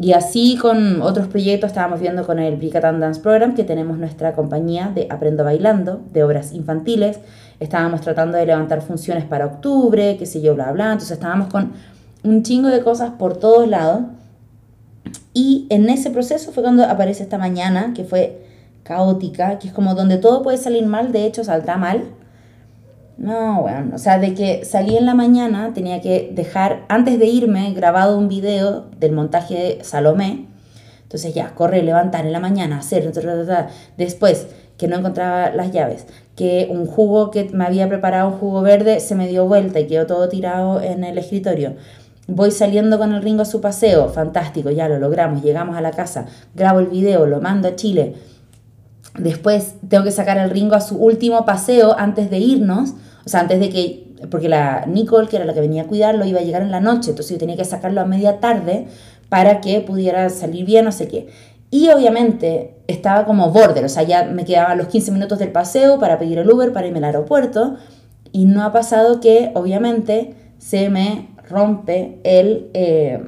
[0.02, 4.32] Y así con otros proyectos estábamos viendo con el Bricatan Dance Program, que tenemos nuestra
[4.32, 7.20] compañía de Aprendo Bailando, de obras infantiles.
[7.60, 10.86] Estábamos tratando de levantar funciones para octubre, qué sé yo, bla, bla.
[10.86, 11.74] Entonces estábamos con
[12.24, 14.00] un chingo de cosas por todos lados.
[15.34, 18.42] Y en ese proceso fue cuando aparece esta mañana, que fue
[18.82, 22.04] caótica, que es como donde todo puede salir mal, de hecho salta mal.
[23.16, 27.26] No, bueno, o sea, de que salí en la mañana, tenía que dejar, antes de
[27.26, 30.46] irme, grabado un video del montaje de Salomé.
[31.02, 33.12] Entonces ya, correr, levantar en la mañana, hacer,
[33.96, 34.46] después
[34.78, 38.98] que no encontraba las llaves, que un jugo que me había preparado, un jugo verde,
[38.98, 41.76] se me dio vuelta y quedó todo tirado en el escritorio.
[42.28, 45.90] Voy saliendo con el ringo a su paseo, fantástico, ya lo logramos, llegamos a la
[45.90, 48.14] casa, grabo el video, lo mando a Chile.
[49.18, 53.40] Después tengo que sacar el ringo a su último paseo antes de irnos o sea,
[53.40, 56.42] antes de que, porque la Nicole, que era la que venía a cuidarlo, iba a
[56.42, 58.86] llegar en la noche, entonces yo tenía que sacarlo a media tarde
[59.28, 61.28] para que pudiera salir bien, no sé qué.
[61.70, 65.98] Y obviamente estaba como border, o sea, ya me quedaban los 15 minutos del paseo
[65.98, 67.76] para pedir el Uber, para irme al aeropuerto.
[68.32, 73.22] Y no ha pasado que, obviamente, se me rompe el eh,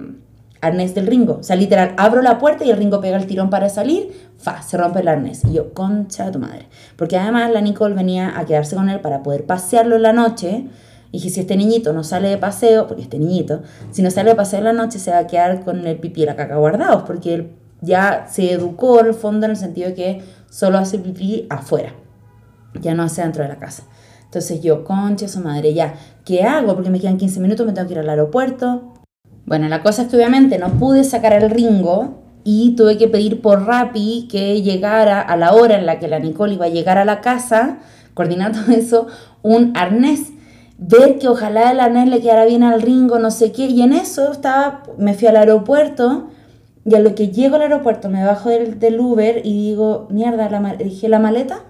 [0.60, 1.38] arnés del ringo.
[1.40, 4.62] O sea, literal, abro la puerta y el ringo pega el tirón para salir, fa,
[4.62, 5.42] se rompe el arnés.
[5.44, 6.66] Y yo, concha de tu madre.
[6.96, 10.66] Porque además la Nicole venía a quedarse con él para poder pasearlo en la noche.
[11.12, 14.30] Y dije, si este niñito no sale de paseo, porque este niñito, si no sale
[14.30, 16.56] de paseo en la noche, se va a quedar con el pipí y la caca
[16.56, 20.78] guardados, porque él ya se educó en el fondo en el sentido de que solo
[20.78, 21.94] hace pipí afuera,
[22.80, 23.84] ya no hace dentro de la casa.
[24.24, 26.74] Entonces yo, concha su madre, ya, ¿qué hago?
[26.74, 28.94] Porque me quedan 15 minutos, me tengo que ir al aeropuerto.
[29.46, 33.42] Bueno, la cosa es que obviamente no pude sacar el ringo y tuve que pedir
[33.42, 36.98] por Rappi que llegara a la hora en la que la Nicole iba a llegar
[36.98, 37.78] a la casa,
[38.14, 39.06] coordinar todo eso,
[39.42, 40.32] un arnés.
[40.76, 43.66] Ver que ojalá el arnés le quedara bien al ringo, no sé qué.
[43.66, 46.28] Y en eso estaba, me fui al aeropuerto
[46.84, 50.50] y a lo que llego al aeropuerto me bajo del, del Uber y digo, mierda,
[50.50, 51.60] la, dije la maleta.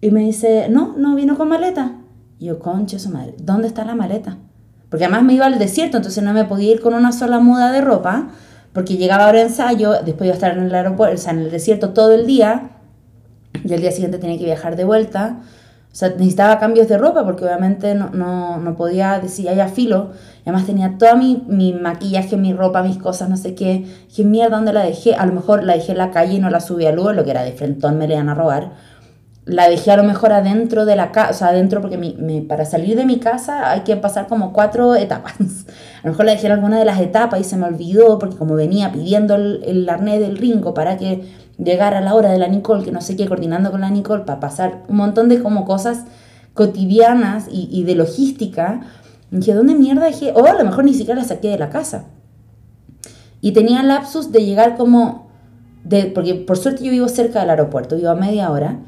[0.00, 1.99] Y me dice, no, no vino con maleta.
[2.40, 4.38] Y yo, concha su madre, ¿dónde está la maleta?
[4.88, 7.70] Porque además me iba al desierto, entonces no me podía ir con una sola muda
[7.70, 8.30] de ropa
[8.72, 11.50] porque llegaba ahora ensayo, después iba a estar en el aeropuerto, o sea, en el
[11.50, 12.70] desierto todo el día,
[13.64, 15.40] y el día siguiente tenía que viajar de vuelta.
[15.92, 20.12] O sea, necesitaba cambios de ropa porque obviamente no, no, no podía decir, ya filo.
[20.46, 23.86] Y además tenía todo mi, mi, maquillaje, mi ropa, mis cosas, no sé qué.
[24.08, 25.16] Dije, mierda, ¿dónde la dejé?
[25.16, 27.24] A lo mejor la dejé en la calle y no la subí al Uber, lo
[27.24, 28.72] que era de frentón, me le iban a robar.
[29.50, 31.98] La dejé a lo mejor adentro de la casa, o sea, adentro porque
[32.48, 35.34] para salir de mi casa hay que pasar como cuatro etapas.
[36.02, 38.36] A lo mejor la dejé en alguna de las etapas y se me olvidó porque
[38.36, 41.24] como venía pidiendo el, el arnés del Ringo para que
[41.58, 44.40] llegara la hora de la Nicole, que no sé qué, coordinando con la Nicole para
[44.40, 46.04] pasar un montón de como cosas
[46.54, 48.80] cotidianas y, de logística.
[49.30, 50.32] dije, ¿dónde mierda dejé?
[50.32, 52.06] O a lo mejor ni siquiera la saqué de la casa.
[53.40, 55.30] Y tenía lapsus de llegar como,
[56.14, 58.80] porque por suerte yo vivo cerca del aeropuerto, vivo a media hora.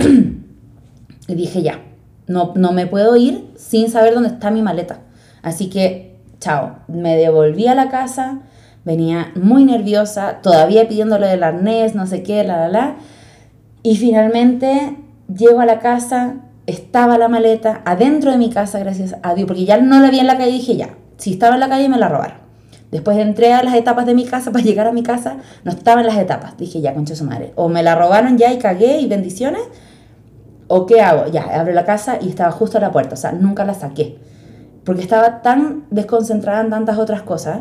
[1.28, 1.80] y dije, ya,
[2.26, 5.00] no, no me puedo ir sin saber dónde está mi maleta.
[5.42, 6.10] Así que
[6.40, 8.40] chao, me devolví a la casa,
[8.84, 12.96] venía muy nerviosa, todavía pidiéndole del arnés, no sé qué, la, la, la.
[13.82, 14.96] Y finalmente
[15.28, 16.36] llego a la casa,
[16.66, 20.18] estaba la maleta adentro de mi casa, gracias a Dios, porque ya no la vi
[20.18, 22.38] en la calle dije, ya, si estaba en la calle me la robaron.
[22.90, 26.00] Después entré a las etapas de mi casa para llegar a mi casa, no estaba
[26.00, 26.56] en las etapas.
[26.56, 27.52] Dije, ya, concha su madre.
[27.54, 29.62] O me la robaron ya y cagué y bendiciones,
[30.70, 31.30] o qué hago.
[31.30, 34.18] Ya, abro la casa y estaba justo a la puerta, o sea, nunca la saqué
[34.84, 37.60] porque estaba tan desconcentrada en tantas otras cosas.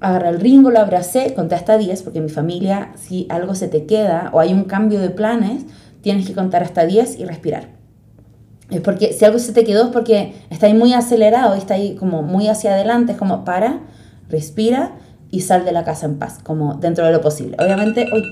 [0.00, 3.86] Agarré el ringo, lo abracé, conté hasta 10, porque mi familia, si algo se te
[3.86, 5.64] queda o hay un cambio de planes,
[6.00, 7.68] tienes que contar hasta 10 y respirar.
[8.70, 11.74] Es porque si algo se te quedó es porque está ahí muy acelerado y está
[11.74, 13.80] ahí como muy hacia adelante, es como para,
[14.28, 14.92] respira
[15.30, 17.56] y sal de la casa en paz, como dentro de lo posible.
[17.58, 18.22] Obviamente, hoy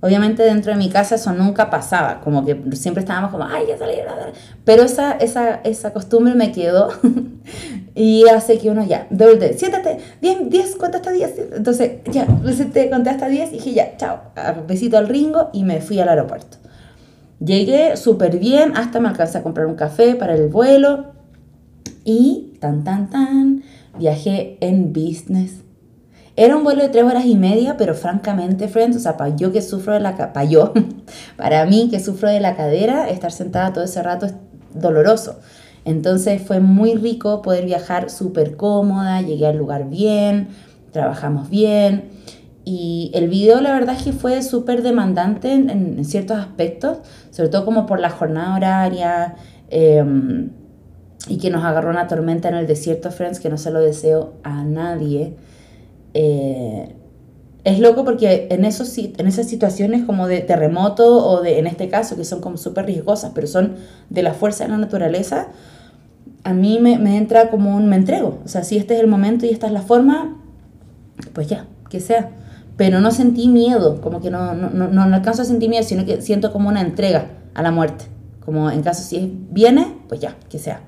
[0.00, 3.76] Obviamente dentro de mi casa eso nunca pasaba, como que siempre estábamos como, ay, ya
[3.76, 3.94] salí,
[4.64, 6.90] pero esa, esa, esa costumbre me quedó
[7.96, 12.28] y hace que uno ya, doble, siéntate, 10, 10, cuenta hasta 10, entonces ya,
[12.72, 14.20] te conté hasta 10 y dije ya, chao,
[14.68, 16.58] besito al ringo y me fui al aeropuerto.
[17.40, 21.06] Llegué súper bien, hasta me alcancé a comprar un café para el vuelo
[22.04, 23.64] y tan, tan, tan,
[23.98, 25.67] viajé en business
[26.38, 29.50] era un vuelo de tres horas y media, pero francamente, friends, o sea, para yo
[29.50, 30.72] que sufro de la para yo,
[31.36, 34.34] para mí que sufro de la cadera, estar sentada todo ese rato es
[34.72, 35.40] doloroso.
[35.84, 40.50] Entonces fue muy rico poder viajar súper cómoda, llegué al lugar bien,
[40.92, 42.10] trabajamos bien.
[42.64, 46.98] Y el video la verdad es que fue súper demandante en, ciertos aspectos,
[47.32, 49.34] sobre todo como por la jornada horaria
[49.70, 50.50] em,
[51.26, 54.34] y que nos agarró una tormenta en el desierto, friends, que no se lo deseo
[54.44, 55.34] a nadie.
[56.20, 56.96] Eh,
[57.62, 61.88] es loco porque en, esos, en esas situaciones como de terremoto o de, en este
[61.88, 63.76] caso, que son como súper riesgosas, pero son
[64.10, 65.48] de la fuerza de la naturaleza,
[66.42, 68.40] a mí me, me, entra como un me entrego.
[68.44, 70.42] O sea, si este es el momento y esta es la forma,
[71.34, 72.30] pues ya, que sea.
[72.76, 76.04] Pero no sentí miedo, como que no, no, no, no alcanzo a sentir miedo, sino
[76.04, 78.06] que siento como una entrega a la muerte.
[78.44, 80.80] Como en caso si viene, pues ya, que sea.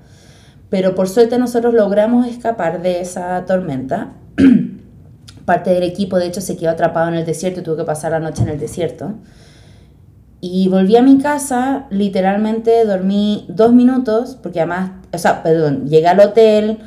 [0.71, 4.15] Pero por suerte nosotros logramos escapar de esa tormenta.
[5.51, 8.13] parte del equipo, de hecho, se quedó atrapado en el desierto y tuvo que pasar
[8.13, 9.15] la noche en el desierto.
[10.41, 16.07] Y volví a mi casa, literalmente dormí dos minutos, porque además, o sea, perdón, llegué
[16.07, 16.79] al hotel,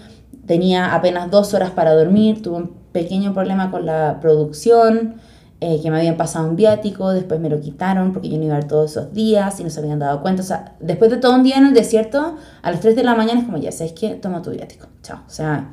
[0.46, 5.16] tenía apenas dos horas para dormir, tuve un pequeño problema con la producción,
[5.60, 8.56] eh, que me habían pasado un viático, después me lo quitaron porque yo no iba
[8.56, 10.42] a ver todos esos días y no se habían dado cuenta.
[10.42, 13.14] O sea, después de todo un día en el desierto, a las 3 de la
[13.14, 15.20] mañana es como, ya sabes que toma tu viático, chao.
[15.28, 15.70] O sea,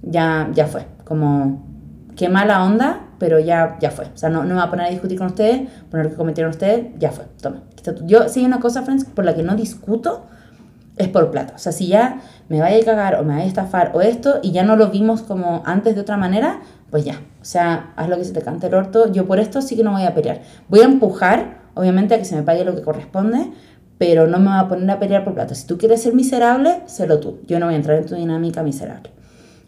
[0.00, 1.73] ya, ya fue, como
[2.16, 4.06] qué mala onda, pero ya, ya fue.
[4.06, 6.50] O sea, no, no me voy a poner a discutir con ustedes, poner que cometieron
[6.50, 7.24] ustedes, ya fue.
[7.40, 7.62] Toma.
[8.04, 10.26] Yo, si hay una cosa, friends, por la que no discuto,
[10.96, 11.54] es por plata.
[11.56, 14.38] O sea, si ya me vaya a cagar o me vaya a estafar o esto
[14.42, 17.20] y ya no lo vimos como antes de otra manera, pues ya.
[17.40, 19.10] O sea, haz lo que se te cante el orto.
[19.12, 20.42] Yo por esto sí que no voy a pelear.
[20.68, 23.52] Voy a empujar, obviamente, a que se me pague lo que corresponde,
[23.98, 25.54] pero no me voy a poner a pelear por plata.
[25.54, 27.40] Si tú quieres ser miserable, sélo tú.
[27.46, 29.10] Yo no voy a entrar en tu dinámica miserable.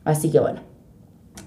[0.04, 0.76] Así que bueno.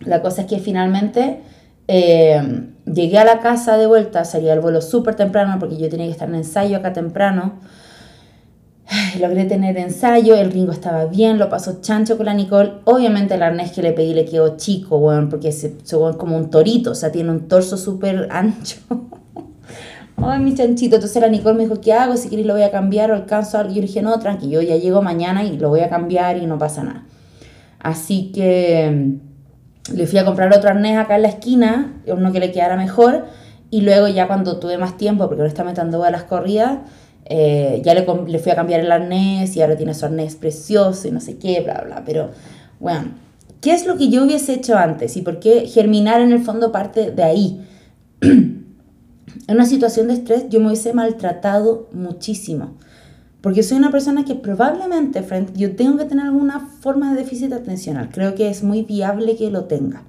[0.02, 1.42] La cosa es que finalmente
[1.88, 6.06] eh, llegué a la casa de vuelta, salía el vuelo súper temprano porque yo tenía
[6.06, 7.60] que estar en ensayo acá temprano.
[9.20, 12.74] Logré tener ensayo, el Ringo estaba bien, lo pasó chancho con la Nicole.
[12.86, 16.50] Obviamente el arnés que le pedí le quedó chico, bueno, porque se, es como un
[16.50, 18.78] torito, o sea, tiene un torso súper ancho.
[20.22, 20.96] Ay, mi chanchito.
[20.96, 22.18] Entonces la Nicole me dijo, ¿qué hago?
[22.18, 23.74] Si quieres lo voy a cambiar o alcanzo algo.
[23.74, 26.58] Yo dije, no, tranquilo, yo ya llego mañana y lo voy a cambiar y no
[26.58, 27.06] pasa nada.
[27.80, 29.18] Así que
[29.94, 33.26] le fui a comprar otro arnés acá en la esquina, uno que le quedara mejor,
[33.70, 36.80] y luego ya cuando tuve más tiempo, porque está metiendo a las corridas,
[37.26, 41.08] eh, ya le, le, fui a cambiar el arnés y ahora tiene su arnés precioso
[41.08, 42.32] y no sé qué, bla, bla, pero
[42.80, 43.12] bueno,
[43.62, 46.72] ¿qué es lo que yo hubiese hecho antes y por qué germinar en el fondo
[46.72, 47.68] parte de ahí?
[48.22, 48.66] en
[49.48, 52.78] una situación de estrés yo me hubiese maltratado muchísimo.
[53.42, 57.54] Porque soy una persona que probablemente, friend, yo tengo que tener alguna forma de déficit
[57.54, 58.10] atencional.
[58.12, 60.04] Creo que es muy viable que lo tenga.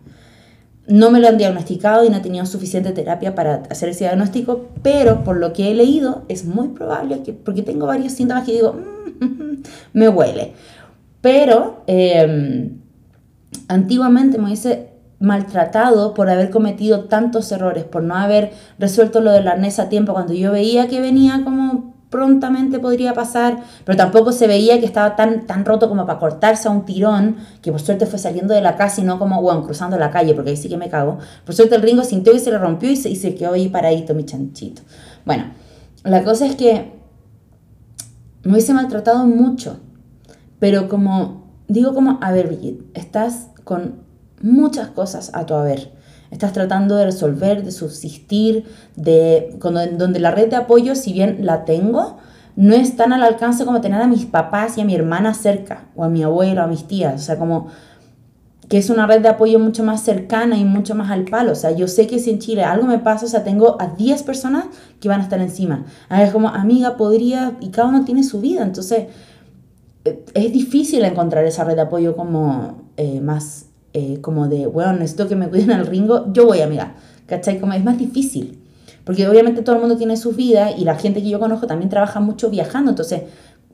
[0.89, 4.67] No me lo han diagnosticado y no he tenido suficiente terapia para hacer ese diagnóstico,
[4.83, 8.53] pero por lo que he leído es muy probable que, porque tengo varios síntomas que
[8.53, 9.63] digo, mm,
[9.93, 10.55] me huele.
[11.21, 12.79] Pero em,
[13.69, 14.89] antiguamente me hubiese
[15.21, 20.15] maltratado por haber cometido tantos errores, por no haber resuelto lo del arnés a tiempo
[20.15, 25.17] cuando yo veía que venía como prontamente podría pasar, pero tampoco se veía que estaba
[25.17, 28.61] tan, tan roto como para cortarse a un tirón, que por suerte fue saliendo de
[28.61, 31.19] la casa y no como, bueno, cruzando la calle, porque ahí sí que me cago.
[31.47, 33.69] Por suerte el Ringo sintió que se le rompió y se, y se quedó ahí
[33.69, 34.83] paradito, mi chanchito.
[35.25, 35.45] Bueno,
[36.03, 36.93] la cosa es que
[38.43, 39.79] me hubiese maltratado mucho,
[40.59, 44.01] pero como, digo como, a ver, Brigitte, estás con
[44.43, 45.93] muchas cosas a tu haber
[46.31, 48.65] Estás tratando de resolver, de subsistir,
[48.97, 52.19] de cuando, donde la red de apoyo, si bien la tengo,
[52.57, 55.87] no es tan al alcance como tener a mis papás y a mi hermana cerca,
[55.97, 57.15] o a mi abuelo, a mis tías.
[57.15, 57.69] O sea, como
[58.71, 61.51] que es una red de apoyo mucho más cercana y mucho más al palo.
[61.51, 63.89] O sea, yo sé que si en Chile algo me pasa, o sea, tengo a
[63.89, 64.67] 10 personas
[65.01, 65.87] que van a estar encima.
[66.09, 68.63] A es como, amiga, podría, y cada uno tiene su vida.
[68.63, 69.07] Entonces,
[70.05, 74.93] eh, es difícil encontrar esa red de apoyo como eh, más eh, como de, bueno,
[74.93, 76.95] necesito que me cuiden al ringo, yo voy, amiga.
[77.27, 77.59] ¿Cachai?
[77.61, 78.59] Como es más difícil.
[79.05, 81.89] Porque obviamente todo el mundo tiene su vida y la gente que yo conozco también
[81.89, 82.91] trabaja mucho viajando.
[82.91, 83.23] Entonces,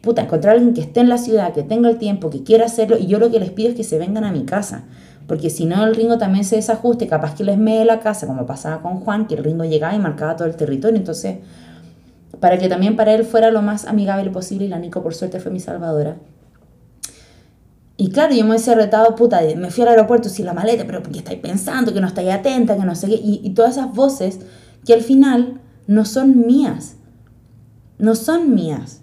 [0.02, 2.66] puta, encontrar a alguien que esté en la ciudad, que tenga el tiempo, que quiera
[2.66, 4.84] hacerlo, y yo lo que les pido es que se vengan a mi casa.
[5.26, 8.46] Porque si no, el ringo también se desajuste, capaz que les mee la casa, como
[8.46, 10.96] pasaba con Juan, que el ringo llegaba y marcaba todo el territorio.
[10.96, 11.38] Entonces,
[12.38, 15.40] para que también para él fuera lo más amigable posible, y la Nico, por suerte,
[15.40, 16.16] fue mi salvadora.
[17.96, 21.02] Y claro, yo me hubiese retado, puta, me fui al aeropuerto sin la maleta, pero
[21.02, 23.14] porque estáis pensando, que no estáis atenta, que no sé qué.
[23.14, 24.40] Y, y todas esas voces
[24.84, 26.96] que al final no son mías.
[27.98, 29.00] No son mías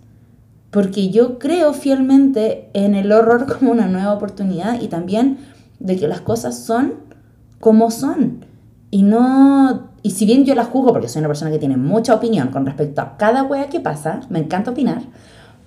[0.73, 5.37] porque yo creo fielmente en el horror como una nueva oportunidad y también
[5.79, 6.95] de que las cosas son
[7.59, 8.45] como son.
[8.89, 9.91] Y no.
[10.01, 12.65] Y si bien yo las juzgo, porque soy una persona que tiene mucha opinión con
[12.65, 15.03] respecto a cada wea que pasa, me encanta opinar,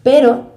[0.02, 0.50] pero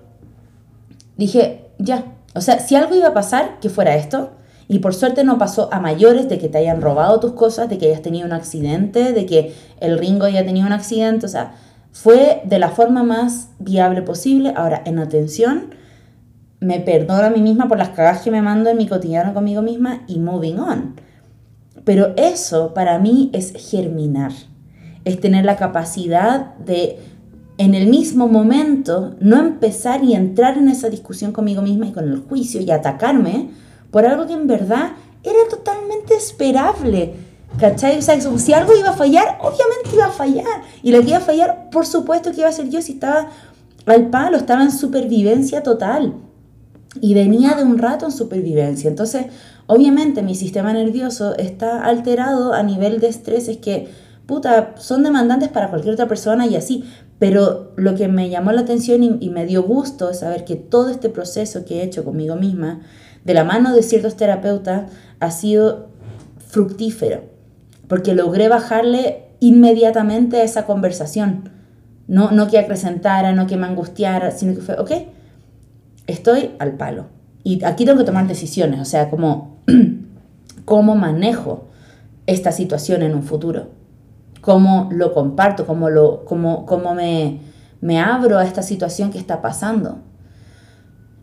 [1.16, 2.16] dije, ya.
[2.36, 4.32] O sea, si algo iba a pasar, que fuera esto.
[4.68, 7.78] Y por suerte no pasó a mayores de que te hayan robado tus cosas, de
[7.80, 11.26] que hayas tenido un accidente, de que el Ringo haya tenido un accidente.
[11.26, 11.54] O sea,
[11.92, 14.54] fue de la forma más viable posible.
[14.56, 15.74] Ahora, en atención,
[16.60, 19.62] me perdono a mí misma por las cagas que me mando en mi cotidiano conmigo
[19.62, 20.96] misma y moving on.
[21.84, 24.32] Pero eso para mí es germinar,
[25.06, 27.00] es tener la capacidad de
[27.60, 32.10] en el mismo momento no empezar y entrar en esa discusión conmigo misma y con
[32.10, 33.52] el juicio y atacarme
[33.92, 34.94] por algo que en verdad
[35.24, 37.14] era totalmente esperable
[37.58, 38.02] ¿Cachai?
[38.02, 40.62] Si algo iba a fallar, obviamente iba a fallar.
[40.84, 43.30] Y lo que iba a fallar, por supuesto que iba a ser yo si estaba
[43.86, 46.14] al palo, estaba en supervivencia total.
[47.02, 48.90] Y venía de un rato en supervivencia.
[48.90, 49.26] Entonces,
[49.68, 53.48] obviamente mi sistema nervioso está alterado a nivel de estrés.
[53.48, 53.90] Es que,
[54.26, 56.86] puta, son demandantes para cualquier otra persona y así.
[57.20, 60.90] Pero lo que me llamó la atención y, me dio gusto es saber que todo
[60.90, 62.82] este proceso que he hecho conmigo misma,
[63.26, 64.90] de la mano de ciertos terapeutas,
[65.20, 65.90] ha sido
[66.48, 67.40] fructífero
[67.90, 71.50] porque logré bajarle inmediatamente esa conversación.
[72.08, 74.92] No, no que acrecentara, no que me angustiara, sino que fue, ok,
[76.08, 77.08] estoy al palo.
[77.44, 79.58] Y aquí tengo que tomar decisiones, o sea, como,
[80.66, 81.68] cómo manejo
[82.28, 83.70] esta situación en un futuro,
[84.42, 87.40] cómo lo comparto, cómo, lo, cómo, cómo me,
[87.82, 90.00] me abro a esta situación que está pasando.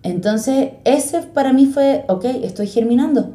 [0.03, 3.35] Entonces, ese para mí fue, ok, estoy germinando,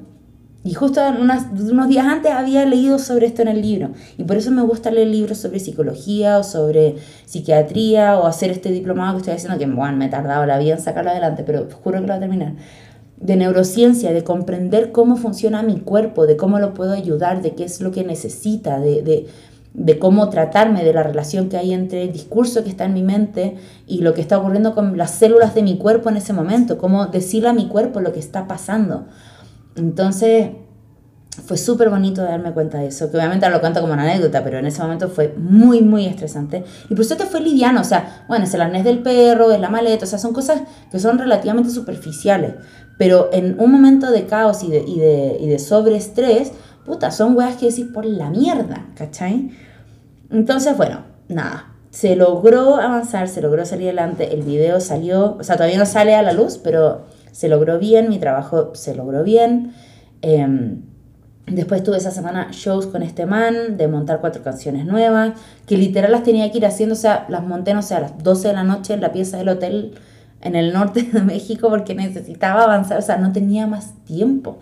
[0.63, 3.91] y justo unos días antes había leído sobre esto en el libro.
[4.17, 8.71] Y por eso me gusta leer libros sobre psicología o sobre psiquiatría o hacer este
[8.71, 11.67] diplomado que estoy haciendo, que bueno, me he tardado la vida en sacarlo adelante, pero
[11.83, 12.53] juro que lo voy a terminar.
[13.17, 17.63] De neurociencia, de comprender cómo funciona mi cuerpo, de cómo lo puedo ayudar, de qué
[17.63, 19.27] es lo que necesita, de, de,
[19.73, 23.03] de cómo tratarme, de la relación que hay entre el discurso que está en mi
[23.03, 23.55] mente
[23.87, 27.07] y lo que está ocurriendo con las células de mi cuerpo en ese momento, cómo
[27.07, 29.05] decirle a mi cuerpo lo que está pasando.
[29.75, 30.49] Entonces,
[31.45, 34.59] fue súper bonito darme cuenta de eso, que obviamente lo cuento como una anécdota, pero
[34.59, 36.65] en ese momento fue muy, muy estresante.
[36.89, 39.69] Y por te fue liviano, o sea, bueno, es el arnés del perro, es la
[39.69, 40.61] maleta, o sea, son cosas
[40.91, 42.55] que son relativamente superficiales,
[42.97, 46.51] pero en un momento de caos y de, y de, y de sobreestrés,
[46.85, 49.51] puta, son weas que decís por la mierda, ¿cachai?
[50.29, 55.55] Entonces, bueno, nada, se logró avanzar, se logró salir adelante, el video salió, o sea,
[55.55, 59.73] todavía no sale a la luz, pero se logró bien, mi trabajo se logró bien.
[60.21, 60.83] Em,
[61.47, 65.33] después tuve esa semana shows con este man, de montar cuatro canciones nuevas,
[65.65, 68.23] que literal las tenía que ir haciendo, o sea, las monté, no sé, a las
[68.23, 69.93] 12 de la noche en la pieza del hotel
[70.41, 74.59] en el norte de México porque necesitaba avanzar, o sea, no tenía más tiempo.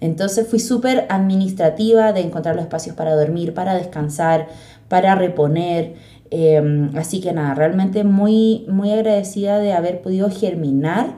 [0.00, 4.48] Entonces fui súper administrativa de encontrar los espacios para dormir, para descansar,
[4.88, 5.94] para reponer.
[6.30, 11.16] Em, así que nada, realmente muy, muy agradecida de haber podido germinar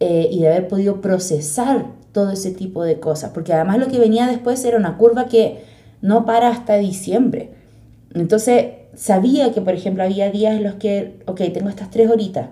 [0.00, 3.98] eh, y de haber podido procesar todo ese tipo de cosas, porque además lo que
[3.98, 5.62] venía después era una curva que
[6.02, 7.50] no para hasta diciembre.
[8.14, 12.48] Entonces sabía que, por ejemplo, había días en los que, ok, tengo estas tres horitas,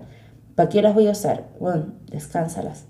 [0.55, 1.47] ¿para qué las voy a usar?
[1.59, 2.88] Bueno, descánsalas.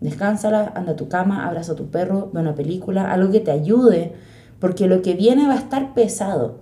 [0.00, 3.50] Descánsalas, anda a tu cama, abraza a tu perro, ve una película, algo que te
[3.50, 4.12] ayude,
[4.60, 6.58] porque lo que viene va a estar pesado.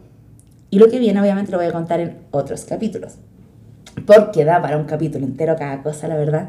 [0.70, 3.16] Y lo que viene obviamente lo voy a contar en otros capítulos,
[4.06, 6.48] porque da para un capítulo entero cada cosa, la verdad.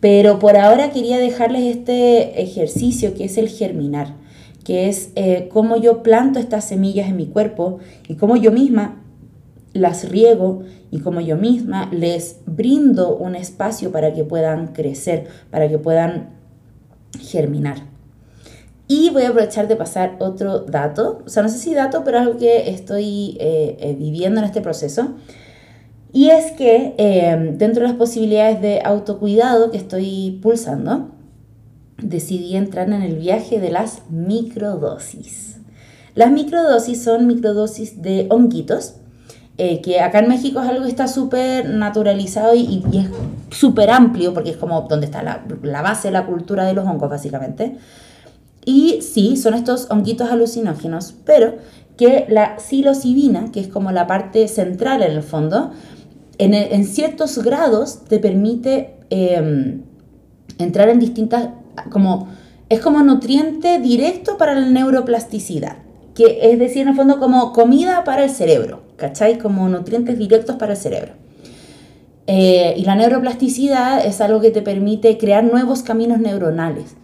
[0.00, 4.14] Pero por ahora quería dejarles este ejercicio que es el germinar,
[4.64, 8.99] que es eh, cómo yo planto estas semillas en mi cuerpo y cómo yo misma
[9.72, 15.68] las riego y cómo yo misma les brindo un espacio para que puedan crecer, para
[15.68, 16.30] que puedan
[17.20, 17.78] germinar.
[18.88, 22.18] Y voy a aprovechar de pasar otro dato, o sea, no sé si dato, pero
[22.18, 25.14] algo que estoy eh, eh, viviendo en este proceso.
[26.12, 31.10] Y es que em, dentro de las posibilidades de autocuidado que estoy pulsando,
[32.02, 35.60] decidí entrar en el viaje de las microdosis.
[36.16, 38.99] Las microdosis son microdosis de honguitos
[39.62, 43.10] eh, que acá en México es algo que está súper naturalizado y, es
[43.54, 47.76] súper amplio, porque es como donde está la, base la cultura de los hongos, básicamente.
[48.64, 51.56] Y sí, son estos honguitos alucinógenos, pero
[51.98, 55.72] que la psilocibina, que es como la parte central en el fondo,
[56.38, 59.82] en, en ciertos grados te permite em,
[60.56, 61.50] entrar en distintas,
[61.90, 62.28] como,
[62.70, 65.76] es como nutriente directo para la neuroplasticidad,
[66.14, 69.38] que es decir, en el fondo como comida para el cerebro, ¿cachai?
[69.38, 71.14] Como nutrientes directos para el cerebro.
[72.26, 76.94] Eh, y la neuroplasticidad es algo que te permite crear nuevos caminos neuronales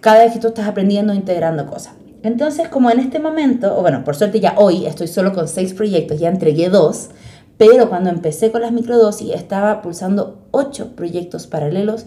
[0.00, 1.94] cada vez que tú estás aprendiendo e integrando cosas.
[2.24, 5.74] Entonces, como en este momento, o bueno, por suerte ya hoy estoy solo con seis
[5.74, 7.10] proyectos, ya entregué dos,
[7.58, 12.06] pero cuando empecé con las microdosis estaba pulsando ocho proyectos paralelos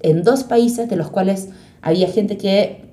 [0.00, 1.48] en dos países, de los cuales
[1.82, 2.85] había gente que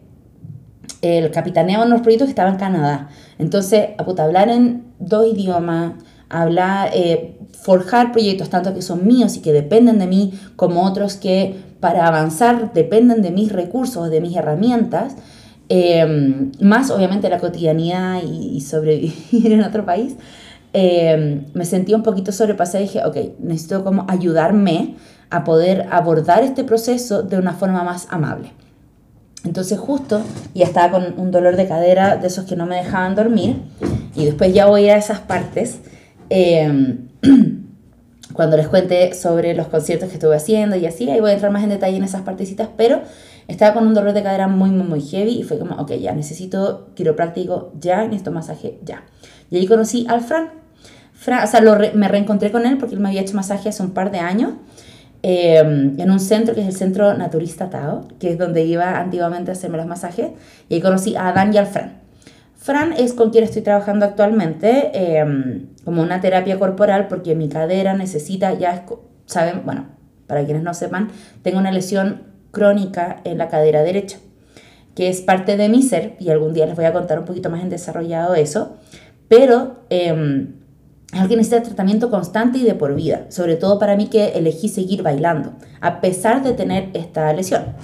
[1.04, 3.10] el capitaneaba en los proyectos estaba en Canadá.
[3.38, 5.93] Entonces, a puta, hablar en dos idiomas,
[6.30, 11.18] hablar, eh, forjar proyectos tanto que son míos y que dependen de mí, como otros
[11.18, 15.16] que para avanzar dependen de mis recursos, de mis herramientas,
[15.68, 19.14] eh, más obviamente la cotidianidad y, sobrevivir
[19.51, 20.16] en otro país,
[20.72, 24.95] eh, me sentí un poquito sobrepasada y dije, ok, necesito como ayudarme
[25.30, 28.51] a poder abordar este proceso de una forma más amable.
[29.46, 30.22] Entonces justo,
[30.54, 33.58] y estaba con un dolor de cadera de esos que no me dejaban dormir,
[34.16, 35.80] y después ya voy a esas partes,
[36.30, 36.98] eh,
[38.34, 41.52] cuando les cuente sobre los conciertos que estuve haciendo y así, ahí voy a entrar
[41.52, 43.02] más en detalle en esas partecitas, pero
[43.48, 46.14] estaba con un dolor de cadera muy, muy, muy heavy y fue como, ok, ya
[46.14, 49.04] necesito quiropráctico, ya necesito masaje, ya.
[49.52, 50.52] Y ahí conocí al Fran.
[51.14, 51.62] Fran o sea,
[51.94, 54.54] me reencontré con él porque él me había hecho masaje hace un par de años
[55.24, 59.51] em, en un centro que es el Centro Naturista Tao, que es donde iba antiguamente
[59.51, 60.32] a hacerme los masajes.
[60.69, 62.01] Y ahí conocí a Adán y al Fran.
[62.57, 67.93] Fran es con quien estoy trabajando actualmente em, como una terapia corporal porque mi cadera
[67.93, 68.86] necesita, ya
[69.26, 69.88] saben, bueno,
[70.28, 71.09] para quienes no sepan,
[71.41, 74.17] tengo una lesión crónica en la cadera derecha,
[74.95, 77.49] que es parte de mi ser, y algún día les voy a contar un poquito
[77.49, 78.78] más en desarrollado eso,
[79.28, 80.47] pero eh,
[81.28, 85.03] que necesita tratamiento constante y de por vida, sobre todo para mí que elegí seguir
[85.03, 87.76] bailando, a pesar de tener esta lesión.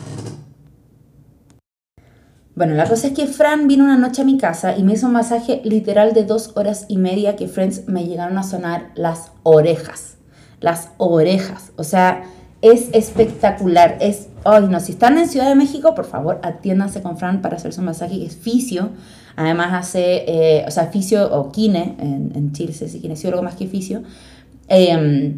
[2.56, 5.08] Bueno, la cosa es que Fran vino una noche a mi casa y me hizo
[5.08, 9.32] un masaje literal de dos horas y media que Friends me llegaron a sonar las
[9.44, 10.18] orejas.
[10.60, 11.72] Las orejas.
[11.78, 12.24] O sea,
[12.62, 13.98] es espectacular.
[14.02, 17.74] Es, no, si están en Ciudad de México, por favor, atiéndanse con Fran para hacer
[17.74, 18.90] su masaje, que es fisio.
[19.36, 23.56] Además hace, eh, o sea, fisio o kine, en, en Chile se dice kinesiólogo más
[23.56, 24.04] que fisio.
[24.68, 25.38] Em,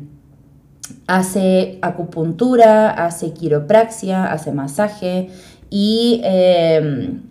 [1.08, 5.30] hace acupuntura, hace quiropraxia, hace masaje
[5.70, 7.22] y em,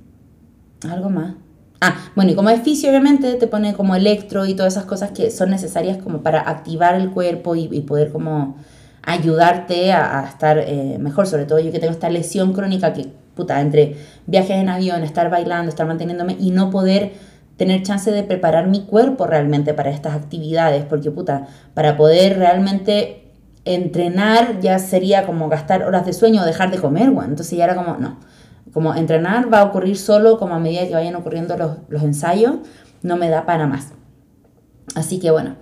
[0.88, 1.34] algo más.
[1.80, 5.11] Ah, bueno, y como es fisio, obviamente te pone como electro y todas esas cosas
[5.12, 8.57] que son necesarias como para activar el cuerpo y poder como
[9.11, 13.61] ayudarte a, estar eh, mejor, sobre todo yo que tengo esta lesión crónica que, puta,
[13.61, 13.96] entre
[14.26, 17.12] viajes en avión, estar bailando, estar manteniéndome y no poder
[17.56, 23.24] tener chance de preparar mi cuerpo realmente para estas actividades, porque, puta, para poder realmente
[23.64, 27.64] entrenar ya sería como gastar horas de sueño o dejar de comer, bueno, entonces ya
[27.64, 28.18] era como, no,
[28.72, 32.56] como entrenar va a ocurrir solo como a medida que vayan ocurriendo los, los ensayos,
[33.02, 33.92] no me da para más.
[34.94, 35.56] Así que bueno,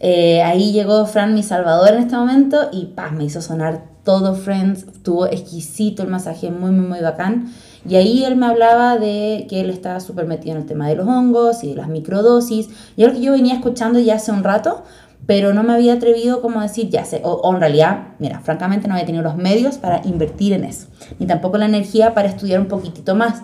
[0.00, 3.18] eh, ahí llegó Fran, mi salvador en este momento, y ¡pam!
[3.18, 4.84] me hizo sonar todo Friends.
[4.84, 7.52] Estuvo exquisito el masaje, muy, muy, muy bacán.
[7.88, 10.96] Y ahí él me hablaba de que él estaba súper metido en el tema de
[10.96, 12.68] los hongos y de las microdosis.
[12.96, 14.84] Y algo que yo venía escuchando ya hace un rato,
[15.26, 18.88] pero no me había atrevido como a decir, ya sé, o, en realidad, mira, francamente
[18.88, 20.88] no había tenido los medios para invertir en eso,
[21.18, 23.42] ni tampoco la energía para estudiar un poquitito más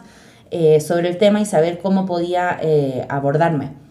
[0.50, 3.85] eh, sobre el tema y saber cómo podía eh, abordarme.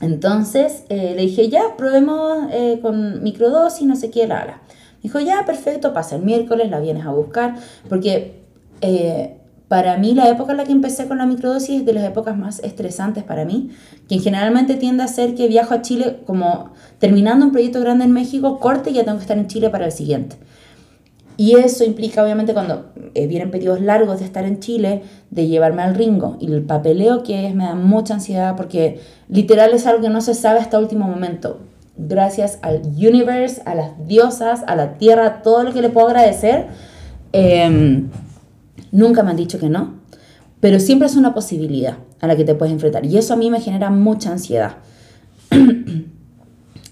[0.00, 4.62] Entonces eh, le dije, ya, probemos eh, con microdosis, no sé qué, la, la.
[5.02, 7.56] Dijo, ya, perfecto, pasa el miércoles, la vienes a buscar,
[7.88, 8.42] porque
[8.80, 9.36] eh,
[9.68, 12.36] para mí la época en la que empecé con la microdosis es de las épocas
[12.36, 13.70] más estresantes para mí,
[14.08, 18.12] que generalmente tiende a ser que viajo a Chile como terminando un proyecto grande en
[18.12, 20.36] México, corte y ya tengo que estar en Chile para el siguiente.
[21.38, 25.82] Y eso implica, obviamente, cuando eh, vienen periodos largos de estar en Chile, de llevarme
[25.82, 26.36] al ringo.
[26.40, 30.20] Y el papeleo que es me da mucha ansiedad porque literal es algo que no
[30.20, 31.60] se sabe hasta último momento.
[31.96, 36.66] Gracias al universe, a las diosas, a la tierra, todo lo que le puedo agradecer.
[37.32, 38.08] Em,
[38.90, 39.94] nunca me han dicho que no,
[40.58, 43.06] pero siempre es una posibilidad a la que te puedes enfrentar.
[43.06, 44.78] Y eso a mí me genera mucha ansiedad.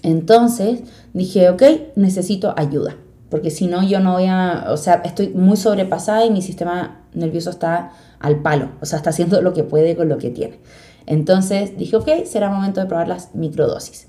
[0.03, 0.83] Entonces
[1.13, 1.63] dije, ok,
[1.97, 2.95] necesito ayuda
[3.29, 7.01] porque si no yo no voy a, o sea, estoy muy sobrepasada y mi sistema
[7.13, 10.59] nervioso está al palo, o sea, está haciendo lo que puede con lo que tiene.
[11.05, 14.07] Entonces dije, ok, será momento de probar las microdosis.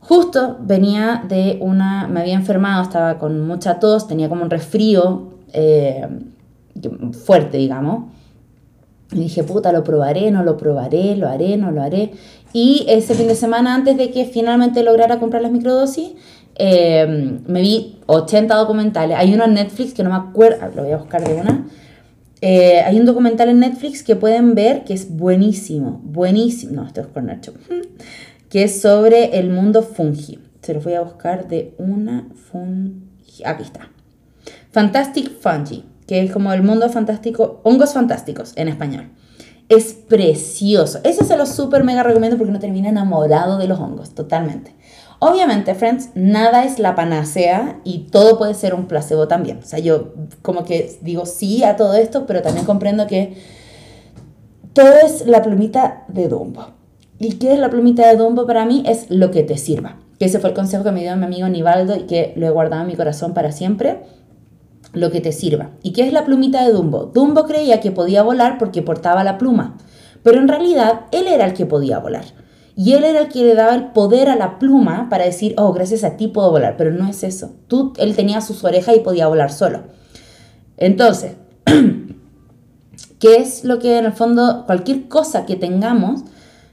[0.00, 5.30] Justo venía de una, me había enfermado, estaba con mucha tos, tenía como un resfrío
[5.52, 6.08] eh,
[7.24, 8.10] fuerte, digamos.
[9.12, 12.12] Y dije, puta, lo probaré, no lo probaré, lo haré, no lo haré.
[12.52, 16.12] Y ese fin de semana, antes de que finalmente lograra comprar las microdosis,
[16.56, 19.16] eh, me vi 80 documentales.
[19.16, 21.66] Hay uno en Netflix que no me acuerdo, lo voy a buscar de una.
[22.40, 26.72] Eh, hay un documental en Netflix que pueden ver que es buenísimo, buenísimo.
[26.72, 27.54] No, esto es con Nacho
[28.48, 30.38] que es sobre el mundo fungi.
[30.60, 33.42] Se los voy a buscar de una fungi.
[33.44, 33.88] Aquí está.
[34.72, 39.10] Fantastic Fungi, que es como el mundo fantástico, hongos fantásticos en español.
[39.68, 41.00] Es precioso.
[41.04, 44.74] Ese se lo súper mega recomiendo porque uno termina enamorado de los hongos, totalmente.
[45.24, 49.58] Obviamente, friends, nada es la panacea y todo puede ser un placebo también.
[49.58, 53.36] O sea, yo como que digo sí a todo esto, pero también comprendo que
[54.72, 56.70] todo es la plumita de Dumbo.
[57.20, 58.82] ¿Y qué es la plumita de Dumbo para mí?
[58.84, 60.00] Es lo que te sirva.
[60.18, 62.50] Que ese fue el consejo que me dio mi amigo Nivaldo y que lo he
[62.50, 64.00] guardado en mi corazón para siempre.
[64.92, 65.70] Lo que te sirva.
[65.84, 67.12] ¿Y qué es la plumita de Dumbo?
[67.14, 69.78] Dumbo creía que podía volar porque portaba la pluma,
[70.24, 72.24] pero en realidad él era el que podía volar.
[72.74, 75.72] Y él era el que le daba el poder a la pluma para decir, oh,
[75.72, 77.50] gracias a ti puedo volar, pero no es eso.
[77.68, 79.80] Tú, él tenía sus orejas y podía volar solo.
[80.78, 81.32] Entonces,
[83.18, 86.22] ¿qué es lo que en el fondo, cualquier cosa que tengamos,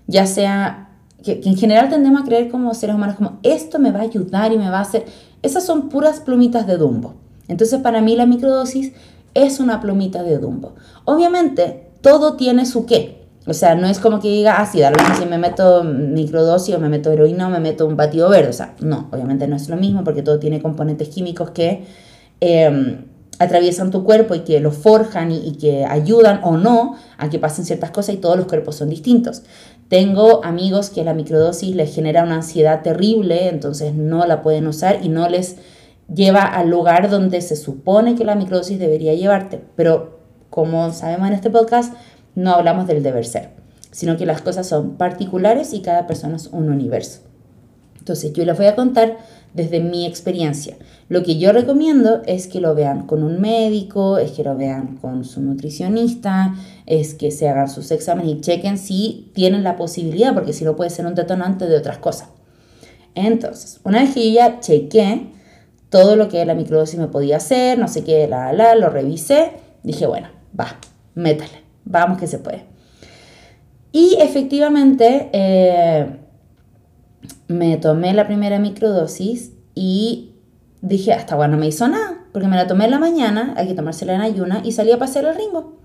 [0.07, 0.89] ya sea
[1.23, 4.53] que, en general tendemos a creer como seres humanos como esto me va a ayudar
[4.53, 5.05] y me va a hacer,
[5.41, 7.15] esas son puras plumitas de Dumbo.
[7.47, 8.93] Entonces para mí la microdosis
[9.33, 10.75] es una plumita de Dumbo.
[11.05, 13.18] Obviamente todo tiene su qué.
[13.49, 16.75] O sea, no es como que diga, ah, da lo mismo si me meto microdosis
[16.75, 18.49] o me meto heroína o me meto un batido verde.
[18.49, 21.83] O sea, no, obviamente no es lo mismo porque todo tiene componentes químicos que
[22.41, 23.05] em,
[23.39, 27.65] atraviesan tu cuerpo y que lo forjan y, que ayudan o no a que pasen
[27.65, 29.41] ciertas cosas y todos los cuerpos son distintos.
[29.87, 34.99] Tengo amigos que la microdosis les genera una ansiedad terrible, entonces no la pueden usar
[35.01, 35.55] y no les
[36.13, 39.59] lleva al lugar donde se supone que la microdosis debería llevarte.
[39.75, 40.19] Pero
[40.51, 41.93] como sabemos en este podcast,
[42.39, 43.49] no hablamos del deber ser,
[43.91, 47.19] sino que las cosas son particulares y cada persona es un universo.
[47.97, 49.17] Entonces yo les voy a contar
[49.53, 50.77] desde mi experiencia.
[51.09, 54.97] Lo que yo recomiendo es que lo vean con un médico, es que lo vean
[54.97, 60.33] con su nutricionista, es que se hagan sus exámenes y chequen si tienen la posibilidad,
[60.33, 62.29] porque si no puede ser un detonante de otras cosas.
[63.15, 65.27] Entonces, una vez que yo ya chequé
[65.89, 69.51] todo lo que la microdosis me podía hacer, no sé qué, la, la, lo revisé,
[69.83, 70.27] dije, bueno,
[70.57, 70.79] va,
[71.15, 72.63] métale, vamos que se puede.
[73.91, 76.07] Y efectivamente, eh,
[77.47, 80.35] me tomé la primera microdosis y
[80.81, 83.67] dije, hasta bueno, no me hizo nada, porque me la tomé en la mañana, hay
[83.67, 85.79] que tomársela en ayuna, y salí a pasear el ringo.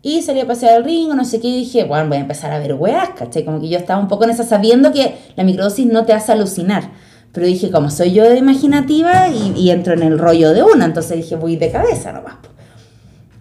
[0.00, 2.50] Y salí a pasear el ringo, no sé qué, y dije, bueno, voy a empezar
[2.50, 3.44] a ver weas, ¿cachai?
[3.44, 6.32] Como que yo estaba un poco en esa, sabiendo que la microdosis no te hace
[6.32, 6.90] alucinar.
[7.32, 11.18] Pero dije, como soy yo de imaginativa y, entro en el rollo de una, entonces
[11.18, 12.34] dije, voy de cabeza nomás.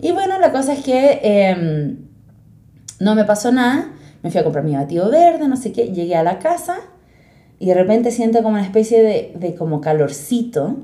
[0.02, 1.98] Y bueno, la cosa es que em,
[3.00, 3.92] no me pasó nada,
[4.24, 6.78] me fui a comprar mi batido verde, no sé qué, llegué a la casa
[7.60, 10.78] y de repente siento como una especie de, de como calorcito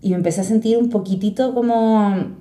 [0.00, 2.38] y me empecé a sentir un poquitito como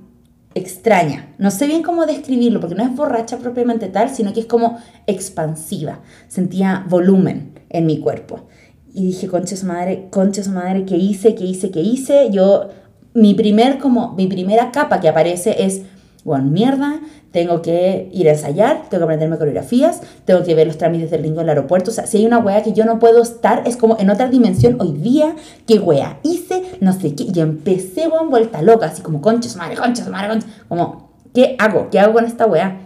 [0.55, 1.33] extraña.
[1.37, 4.77] No sé bien cómo describirlo, porque no es borracha propiamente tal, sino que es como
[5.05, 5.99] expansiva.
[6.27, 8.47] Sentía volumen en mi cuerpo.
[8.93, 11.35] Y dije, concha su madre, concha su madre, ¿qué hice?
[11.35, 11.69] ¿Qué hice?
[11.69, 12.29] ¿Qué hice?
[12.31, 12.69] Yo,
[13.13, 15.83] mi primer, como, mi primera capa que aparece es,
[16.27, 16.99] bueno, mierda,
[17.31, 21.23] tengo que ir a ensayar, tengo que aprenderme coreografías, tengo que ver los trámites del
[21.23, 21.89] ringo en el aeropuerto.
[21.89, 24.27] O sea, si hay una wea que yo no puedo estar, es como en otra
[24.27, 27.27] dimensión hoy día, qué wea hice, no sé qué.
[27.33, 30.49] Y empecé, weón, vuelta loca, así como conchas, madre, conchas, madre, conchas.
[30.67, 31.87] Como, ¿qué hago?
[31.89, 32.77] ¿Qué hago con esta wea?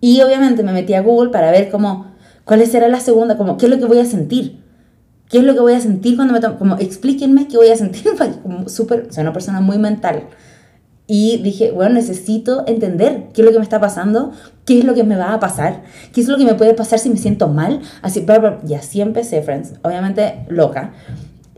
[0.00, 2.06] Y obviamente me metí a Google para ver cómo,
[2.44, 4.62] cuál será la segunda, como, qué es lo que voy a sentir.
[5.28, 6.56] ¿Qué es lo que voy a sentir cuando me tomo?
[6.56, 8.04] Como, explíquenme qué voy a sentir.
[8.44, 10.28] Como súper, soy una persona muy mental.
[11.10, 14.32] Y dije, bueno, necesito entender qué es lo que me está pasando,
[14.66, 15.82] qué es lo que me va a pasar,
[16.12, 17.80] qué es lo que me puede pasar si me siento mal.
[18.02, 18.26] Así,
[18.68, 20.92] y así empecé, friends, obviamente loca.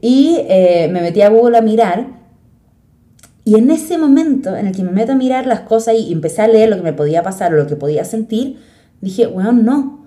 [0.00, 2.20] Y eh, me metí a Google a mirar.
[3.44, 6.42] Y en ese momento en el que me meto a mirar las cosas y empecé
[6.42, 8.60] a leer lo que me podía pasar o lo que podía sentir,
[9.00, 10.06] dije, bueno, no,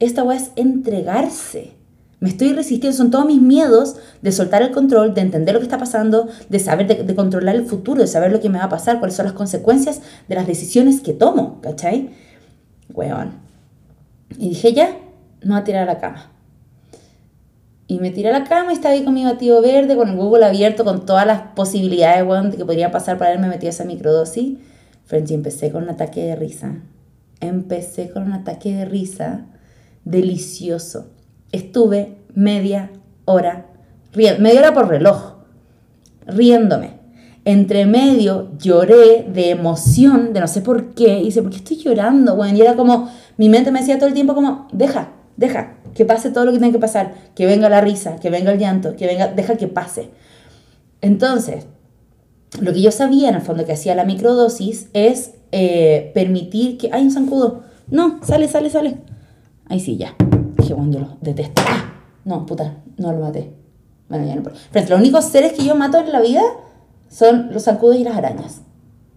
[0.00, 1.77] esta es entregarse.
[2.20, 5.66] Me estoy resistiendo, son todos mis miedos de soltar el control, de entender lo que
[5.66, 8.68] está pasando, de saber, de, controlar el futuro, de saber lo que me va a
[8.68, 12.10] pasar, cuáles son las consecuencias de las decisiones que tomo, ¿cachai?
[12.92, 13.34] Weón.
[14.36, 14.96] Y dije, ya,
[15.42, 16.32] no voy a tirar a la cama.
[17.86, 20.16] Y me tiré a la cama y estaba ahí con mi batido verde, con el
[20.16, 24.58] Google abierto, con todas las posibilidades, weón, que podría pasar para haberme metido esa microdosis.
[25.04, 26.82] Frente y empecé con un ataque de risa.
[27.40, 29.46] Empecé con un ataque de risa
[30.04, 31.12] delicioso
[31.52, 32.90] Estuve media
[33.24, 33.66] hora,
[34.14, 35.34] media hora por reloj,
[36.26, 36.98] riéndome.
[37.44, 41.78] Entre medio lloré de emoción, de no sé por qué, y dice, ¿por qué estoy
[41.78, 42.36] llorando?
[42.36, 46.04] Bueno, y era como, mi mente me decía todo el tiempo como, deja, deja, que
[46.04, 48.96] pase todo lo que tiene que pasar, que venga la risa, que venga el llanto,
[48.96, 50.10] que venga, deja que pase.
[51.00, 51.66] Entonces,
[52.60, 56.90] lo que yo sabía en el fondo que hacía la microdosis es eh, permitir que...
[56.92, 57.62] ¡Hay un zancudo!
[57.90, 58.96] No, sale, sale, sale.
[59.68, 60.14] Ahí sí, ya.
[60.68, 61.62] Dije, bueno, yo lo detesto.
[61.66, 61.94] ¡Ah!
[62.26, 63.54] No, puta, no lo maté.
[64.10, 66.42] Bueno, ya no Frente, los únicos seres que yo mato en la vida
[67.08, 68.60] son los zancudos y las arañas.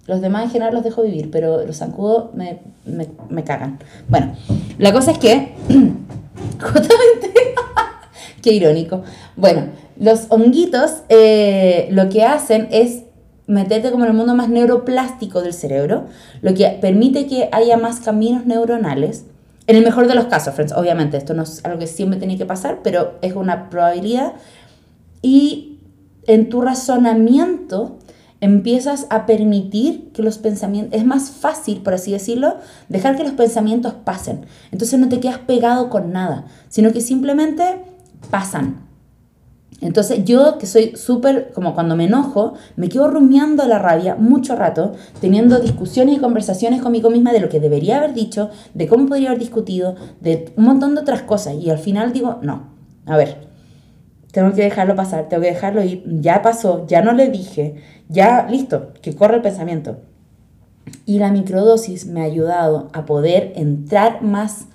[0.08, 3.80] Los demás en general los dejo vivir, pero los zancudos me, me, me cagan.
[4.08, 4.34] Bueno,
[4.78, 5.54] la cosa es que...
[6.62, 7.34] justamente...
[8.42, 9.04] Qué irónico.
[9.36, 9.66] Bueno,
[10.00, 13.04] los honguitos eh, lo que hacen es
[13.46, 16.06] meterte como en el mundo más neuroplástico del cerebro,
[16.42, 19.26] lo que permite que haya más caminos neuronales.
[19.72, 22.38] En el mejor de los casos, friends, obviamente, esto no es algo que siempre tiene
[22.38, 24.34] que pasar, pero es una probabilidad.
[25.22, 25.80] Y
[26.28, 27.98] en tu razonamiento
[28.42, 32.58] empiezas a permitir que los pensamientos, es más fácil, por así decirlo,
[32.90, 34.46] dejar que los pensamientos pasen.
[34.74, 37.64] Entonces no te quedas pegado con nada, sino que simplemente
[38.30, 38.91] pasan.
[39.82, 44.56] Entonces yo que soy súper, como cuando me enojo, me quedo rumiando la rabia mucho
[44.56, 49.08] rato, teniendo discusiones y conversaciones conmigo misma de lo que debería haber dicho, de cómo
[49.08, 51.56] podría haber discutido, de un montón de otras cosas.
[51.56, 52.70] Y al final digo, no,
[53.08, 53.48] a ver,
[54.32, 57.76] tengo que dejarlo pasar, tengo que dejarlo ir, ya pasó, ya no le dije,
[58.08, 59.98] ya listo, que corre el pensamiento.
[61.08, 64.68] Y la microdosis me ha ayudado a poder entrar más,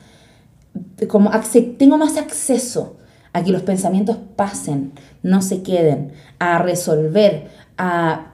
[1.06, 1.30] como
[1.78, 2.96] tengo más acceso
[3.36, 8.32] a que los pensamientos pasen, no se queden, a resolver, a,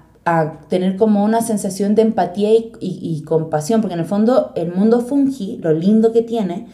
[0.68, 5.00] tener como una sensación de empatía y, y, compasión, porque en el fondo el mundo
[5.00, 6.68] fungi, lo lindo que tiene,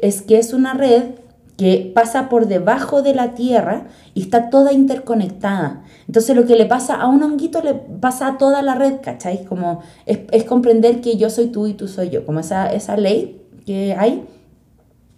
[0.00, 1.04] es que es una red
[1.56, 5.84] que pasa por debajo de la tierra y está toda interconectada.
[6.08, 9.44] Entonces lo que le pasa a un honguito le pasa a toda la red, ¿cachai?
[9.44, 12.96] Como es, es comprender que yo soy tú y tú soy yo, como esa, esa
[12.96, 14.24] ley que hay.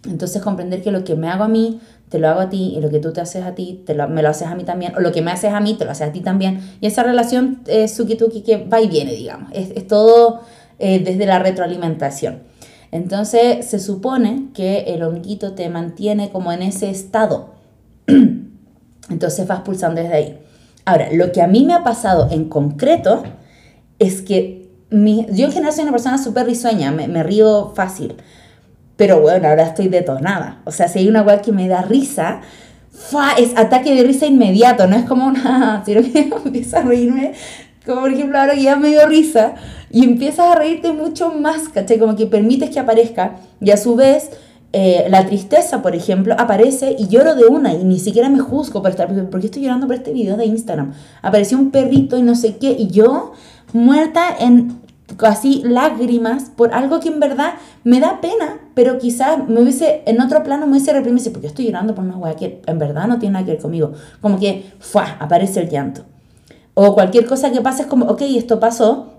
[0.07, 1.79] Entonces comprender que lo que me hago a mí
[2.11, 4.21] te lo hago a ti y lo que tú te haces a ti, te me
[4.21, 6.09] lo haces a mí también, o lo que me haces a mí, te lo haces
[6.09, 6.59] a ti también.
[6.81, 9.49] Y esa relación eh, suki-tuki que va y viene, digamos.
[9.53, 10.41] Es, todo
[10.77, 12.43] eh, desde la retroalimentación.
[12.91, 17.51] Entonces se supone que el honguito te mantiene como en ese estado.
[19.09, 20.39] Entonces vas pulsando desde ahí.
[20.83, 23.23] Ahora, lo que a mí me ha pasado en concreto
[23.99, 28.17] es que mi, yo en general soy una persona súper risueña, me, me río fácil.
[29.01, 30.61] Pero bueno, ahora estoy detonada.
[30.63, 32.41] O sea, si hay una weá que me da risa,
[33.39, 37.33] es ataque de risa inmediato, no es como una, sino que empieza a reírme,
[37.83, 39.55] como por ejemplo ahora que ya me dio risa,
[39.89, 41.97] y empiezas a reírte mucho más, ¿cachai?
[41.97, 44.29] Como que permites que aparezca, y a su vez
[44.71, 48.83] eh, la tristeza, por ejemplo, aparece y lloro de una, y ni siquiera me juzgo
[48.83, 50.93] por estar, porque estoy llorando por este video de Instagram.
[51.23, 53.31] Apareció un perrito y no sé qué, y yo
[53.73, 54.80] muerta en
[55.19, 57.53] así lágrimas por algo que en verdad
[57.83, 61.65] me da pena, pero quizás me hubiese, en otro plano me hubiese reprimido, porque estoy
[61.65, 63.93] llorando por una hueá que en verdad no tiene nada que ver conmigo.
[64.21, 65.17] Como que, ¡fua!
[65.19, 66.03] aparece el llanto.
[66.73, 69.11] O cualquier cosa que pase es como, ok, esto pasó,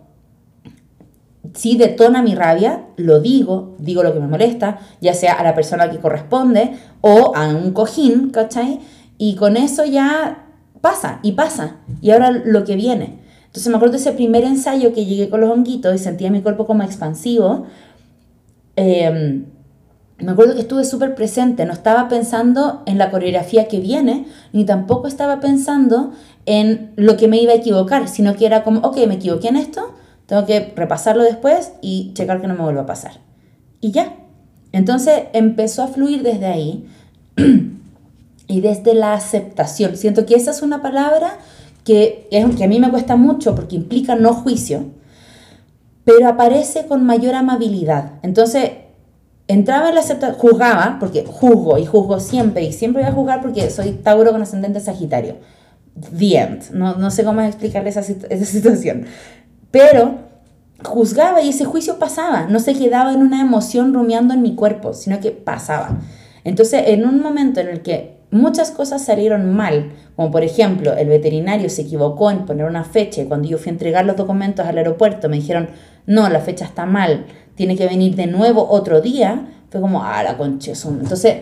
[1.55, 5.55] si detona mi rabia, lo digo, digo lo que me molesta, ya sea a la
[5.55, 8.81] persona que corresponde o a un cojín, ¿cachai?
[9.19, 10.47] Y con eso ya
[10.81, 11.77] pasa y pasa.
[12.01, 13.21] Y ahora lo que viene.
[13.53, 16.41] Entonces me acuerdo de ese primer ensayo que llegué con los honguitos y sentía mi
[16.41, 17.67] cuerpo como expansivo.
[18.77, 19.45] Em,
[20.17, 24.25] me acuerdo que estuve súper presente, no estaba pensando en la coreografía que viene,
[24.55, 26.13] ni tampoco estaba pensando
[26.47, 29.57] en lo que me iba a equivocar, sino que era como, ok, me equivoqué en
[29.57, 29.93] esto,
[30.25, 33.21] tengo que repasarlo después y checar que no me vuelva a pasar.
[33.83, 34.15] Y ya.
[34.73, 36.89] Entonces empezó a fluir desde ahí
[38.47, 39.99] y desde la aceptación.
[39.99, 41.37] Siento que esa es una palabra
[41.85, 44.85] que, es, que a mí me cuesta mucho porque implica no juicio,
[46.05, 48.15] pero aparece con mayor amabilidad.
[48.23, 48.71] Entonces,
[49.49, 53.41] entraba en la aceptación, juzgaba, porque juzgo y juzgo siempre, y siempre voy a juzgar
[53.41, 55.37] porque soy Tauro con ascendente Sagitario.
[56.19, 56.71] The end.
[56.73, 59.05] No, no sé cómo explicarle esa, esa situación.
[59.71, 60.33] Pero
[60.85, 64.95] juzgaba y ese juicio pasaba, no se quedaba en una emoción rumiando en mi cuerpo,
[64.95, 66.01] sino que pasaba.
[66.45, 71.09] Entonces, en un momento en el que muchas cosas salieron mal, como por ejemplo el
[71.09, 74.67] veterinario se equivocó en poner una fecha y cuando yo fui a entregar los documentos
[74.67, 75.69] al aeropuerto me dijeron,
[76.07, 80.23] no, la fecha está mal, tiene que venir de nuevo otro día, fue como, ah,
[80.23, 80.73] la concha.
[80.73, 81.37] Entonces,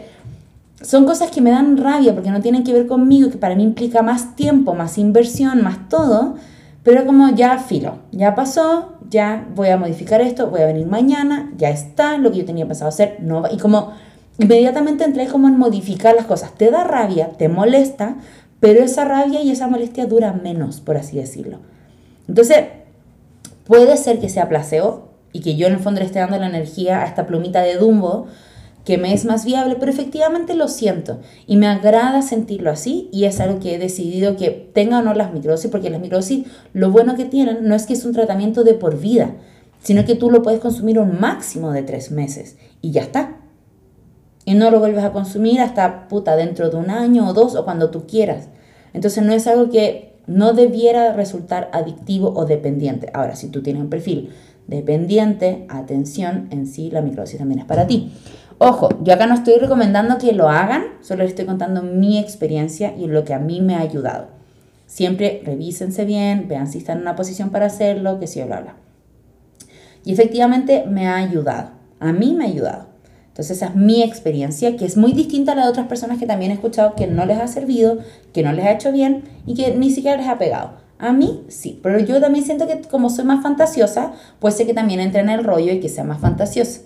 [0.82, 3.62] son cosas que me dan rabia porque no tienen que ver conmigo, que para mí
[3.62, 6.36] implica más tiempo, más inversión, más todo,
[6.82, 11.52] pero como ya filo, ya pasó, ya voy a modificar esto, voy a venir mañana,
[11.56, 13.92] ya está, lo que yo tenía pensado hacer, no y como
[14.40, 16.54] inmediatamente entré como en modificar las cosas.
[16.54, 18.16] Te da rabia, te molesta,
[18.58, 21.58] pero esa rabia y esa molestia dura menos, por así decirlo.
[22.26, 22.64] Entonces,
[23.66, 26.48] puede ser que sea placebo y que yo en el fondo le esté dando la
[26.48, 28.26] energía a esta plumita de Dumbo
[28.84, 33.24] que me es más viable, pero efectivamente lo siento y me agrada sentirlo así y
[33.24, 36.90] es algo que he decidido que tenga o no las microsis, porque las microsis lo
[36.90, 39.34] bueno que tienen no es que es un tratamiento de por vida,
[39.82, 43.39] sino que tú lo puedes consumir un máximo de tres meses y ya está.
[44.44, 47.64] Y no lo vuelves a consumir hasta puta dentro de un año o dos o
[47.64, 48.48] cuando tú quieras.
[48.92, 53.10] Entonces no es algo que no debiera resultar adictivo o dependiente.
[53.12, 54.30] Ahora, si tú tienes un perfil
[54.66, 58.12] dependiente, atención, en sí la microsis también es para ti.
[58.58, 62.94] Ojo, yo acá no estoy recomendando que lo hagan, solo les estoy contando mi experiencia
[62.96, 64.28] y lo que a mí me ha ayudado.
[64.86, 68.60] Siempre revísense bien, vean si están en una posición para hacerlo, que si o bla,
[68.60, 68.76] bla.
[70.04, 71.70] Y efectivamente me ha ayudado.
[72.00, 72.89] A mí me ha ayudado.
[73.40, 76.26] Entonces esa es mi experiencia, que es muy distinta a la de otras personas que
[76.26, 77.96] también he escuchado que no les ha servido,
[78.34, 80.72] que no les ha hecho bien y que ni siquiera les ha pegado.
[80.98, 84.74] A mí sí, pero yo también siento que como soy más fantasiosa, puede ser que
[84.74, 86.82] también entre en el rollo y que sea más fantasiosa.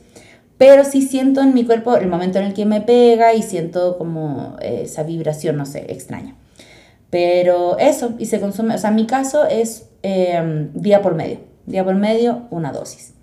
[0.56, 3.98] Pero sí siento en mi cuerpo el momento en el que me pega y siento
[3.98, 6.36] como eh, esa vibración, no sé, extraña.
[7.10, 11.40] Pero eso, y se consume, o sea, en mi caso es em, día por medio,
[11.66, 13.13] día por medio, una dosis.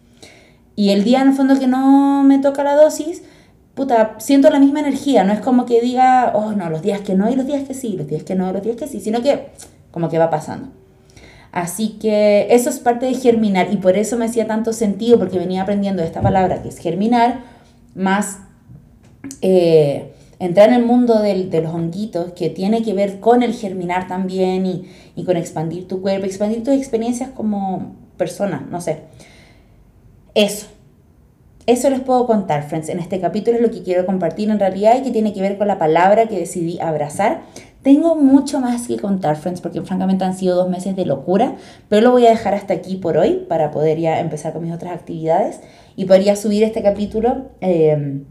[0.82, 3.22] Y el día en el fondo que no me toca la dosis,
[3.76, 7.14] puta, siento la misma energía, no es como que diga, oh no, los días que
[7.14, 9.22] no y los días que sí, los días que no los días que sí, sino
[9.22, 9.50] que
[9.92, 10.70] como que va pasando.
[11.52, 15.38] Así que eso es parte de germinar y por eso me hacía tanto sentido porque
[15.38, 17.42] venía aprendiendo esta palabra que es germinar,
[17.94, 18.40] más
[19.44, 24.08] eh, entrar en el mundo de los honguitos que tiene que ver con el germinar
[24.08, 29.04] también y, y con expandir tu cuerpo, expandir tus experiencias como persona, no sé.
[30.34, 30.68] Eso.
[31.68, 32.90] Eso les puedo contar, friends.
[32.90, 35.58] En este capítulo es lo que quiero compartir en realidad y que tiene que ver
[35.58, 37.42] con la palabra que decidí abrazar
[37.82, 41.56] tengo mucho más que contar, friends, porque francamente han sido dos meses de locura,
[41.90, 44.74] pero lo voy a dejar hasta aquí por hoy para poder ya empezar con mis
[44.74, 45.62] otras actividades
[45.96, 47.50] y podría subir este capítulo.
[47.60, 48.22] Eh,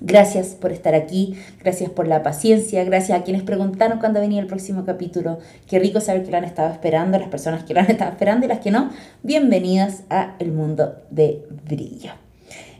[0.00, 4.46] gracias por estar aquí, gracias por la paciencia, gracias a quienes preguntaron cuándo venía el
[4.46, 5.38] próximo capítulo.
[5.68, 8.46] Qué rico saber que lo han estado esperando, las personas que lo han estado esperando
[8.46, 8.90] y las que no.
[9.22, 12.12] Bienvenidas a El Mundo de Brillo.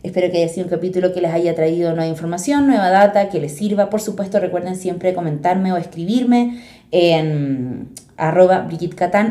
[0.03, 3.41] Espero que haya sido un capítulo que les haya traído nueva información, nueva data, que
[3.41, 3.91] les sirva.
[3.91, 6.63] Por supuesto, recuerden siempre comentarme o escribirme
[6.93, 8.69] en arroba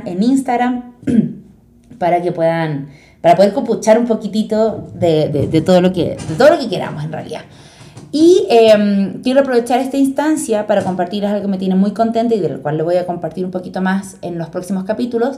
[0.06, 0.96] en Instagram
[2.00, 2.90] para que puedan,
[3.22, 7.12] para poder compuchar un poquitito de, todo lo que, de todo lo que queramos en
[7.12, 7.42] realidad.
[8.20, 12.40] Y em, quiero aprovechar esta instancia para compartirles algo que me tiene muy contenta y
[12.40, 15.38] del cual le voy a compartir un poquito más en los próximos capítulos.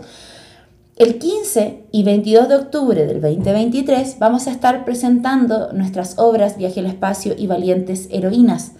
[0.96, 6.80] El 15 y 22 de octubre del 2023 vamos a estar presentando nuestras obras Viaje
[6.80, 8.72] al Espacio y Valientes Heroínas.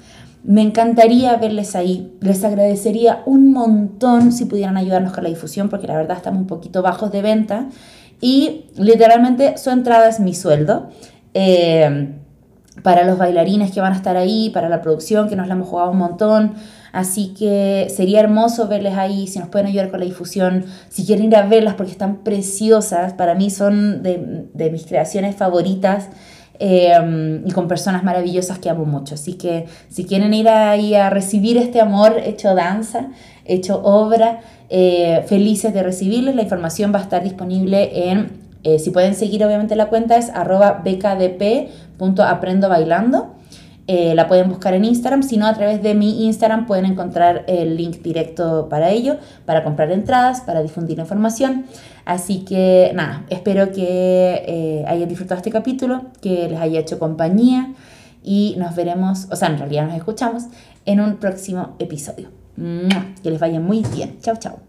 [0.46, 2.14] Me encantaría verles ahí.
[2.22, 6.48] Les agradecería un montón si pudieran ayudarnos con la difusión porque la verdad estamos un
[6.48, 7.68] poquito bajos de venta
[8.22, 10.88] y literalmente su entrada es mi sueldo.
[11.34, 12.19] Eh,
[12.84, 15.68] para los bailarines que van a estar ahí, para la producción que nos la hemos
[15.68, 16.54] jugado un montón.
[16.92, 21.26] Así que sería hermoso verles ahí, si nos pueden ayudar con la difusión, si quieren
[21.26, 26.10] ir a verlas porque están preciosas, para mí son de, mis creaciones favoritas.
[26.62, 29.16] Em, y con personas maravillosas que amo mucho.
[29.16, 33.12] Así que si quieren ir ahí a recibir este amor hecho danza,
[33.46, 38.92] hecho obra, eh, felices de recibirles, la información va a estar disponible en, eh, si
[38.92, 43.36] pueden seguir obviamente la cuenta es arroba bkdp.aprendobailando.
[43.92, 47.44] Eh, la pueden buscar en Instagram, si no a través de mi Instagram pueden encontrar
[47.48, 51.66] el link directo para ello, para comprar entradas, para difundir información.
[52.06, 57.74] Así que nada, espero que eh, hayan disfrutado este capítulo, que les haya hecho compañía
[58.24, 60.44] y nos veremos, o sea, en realidad nos escuchamos
[60.86, 62.30] en un próximo episodio.
[63.24, 64.20] Que les vaya muy bien.
[64.22, 64.69] Chao, chao.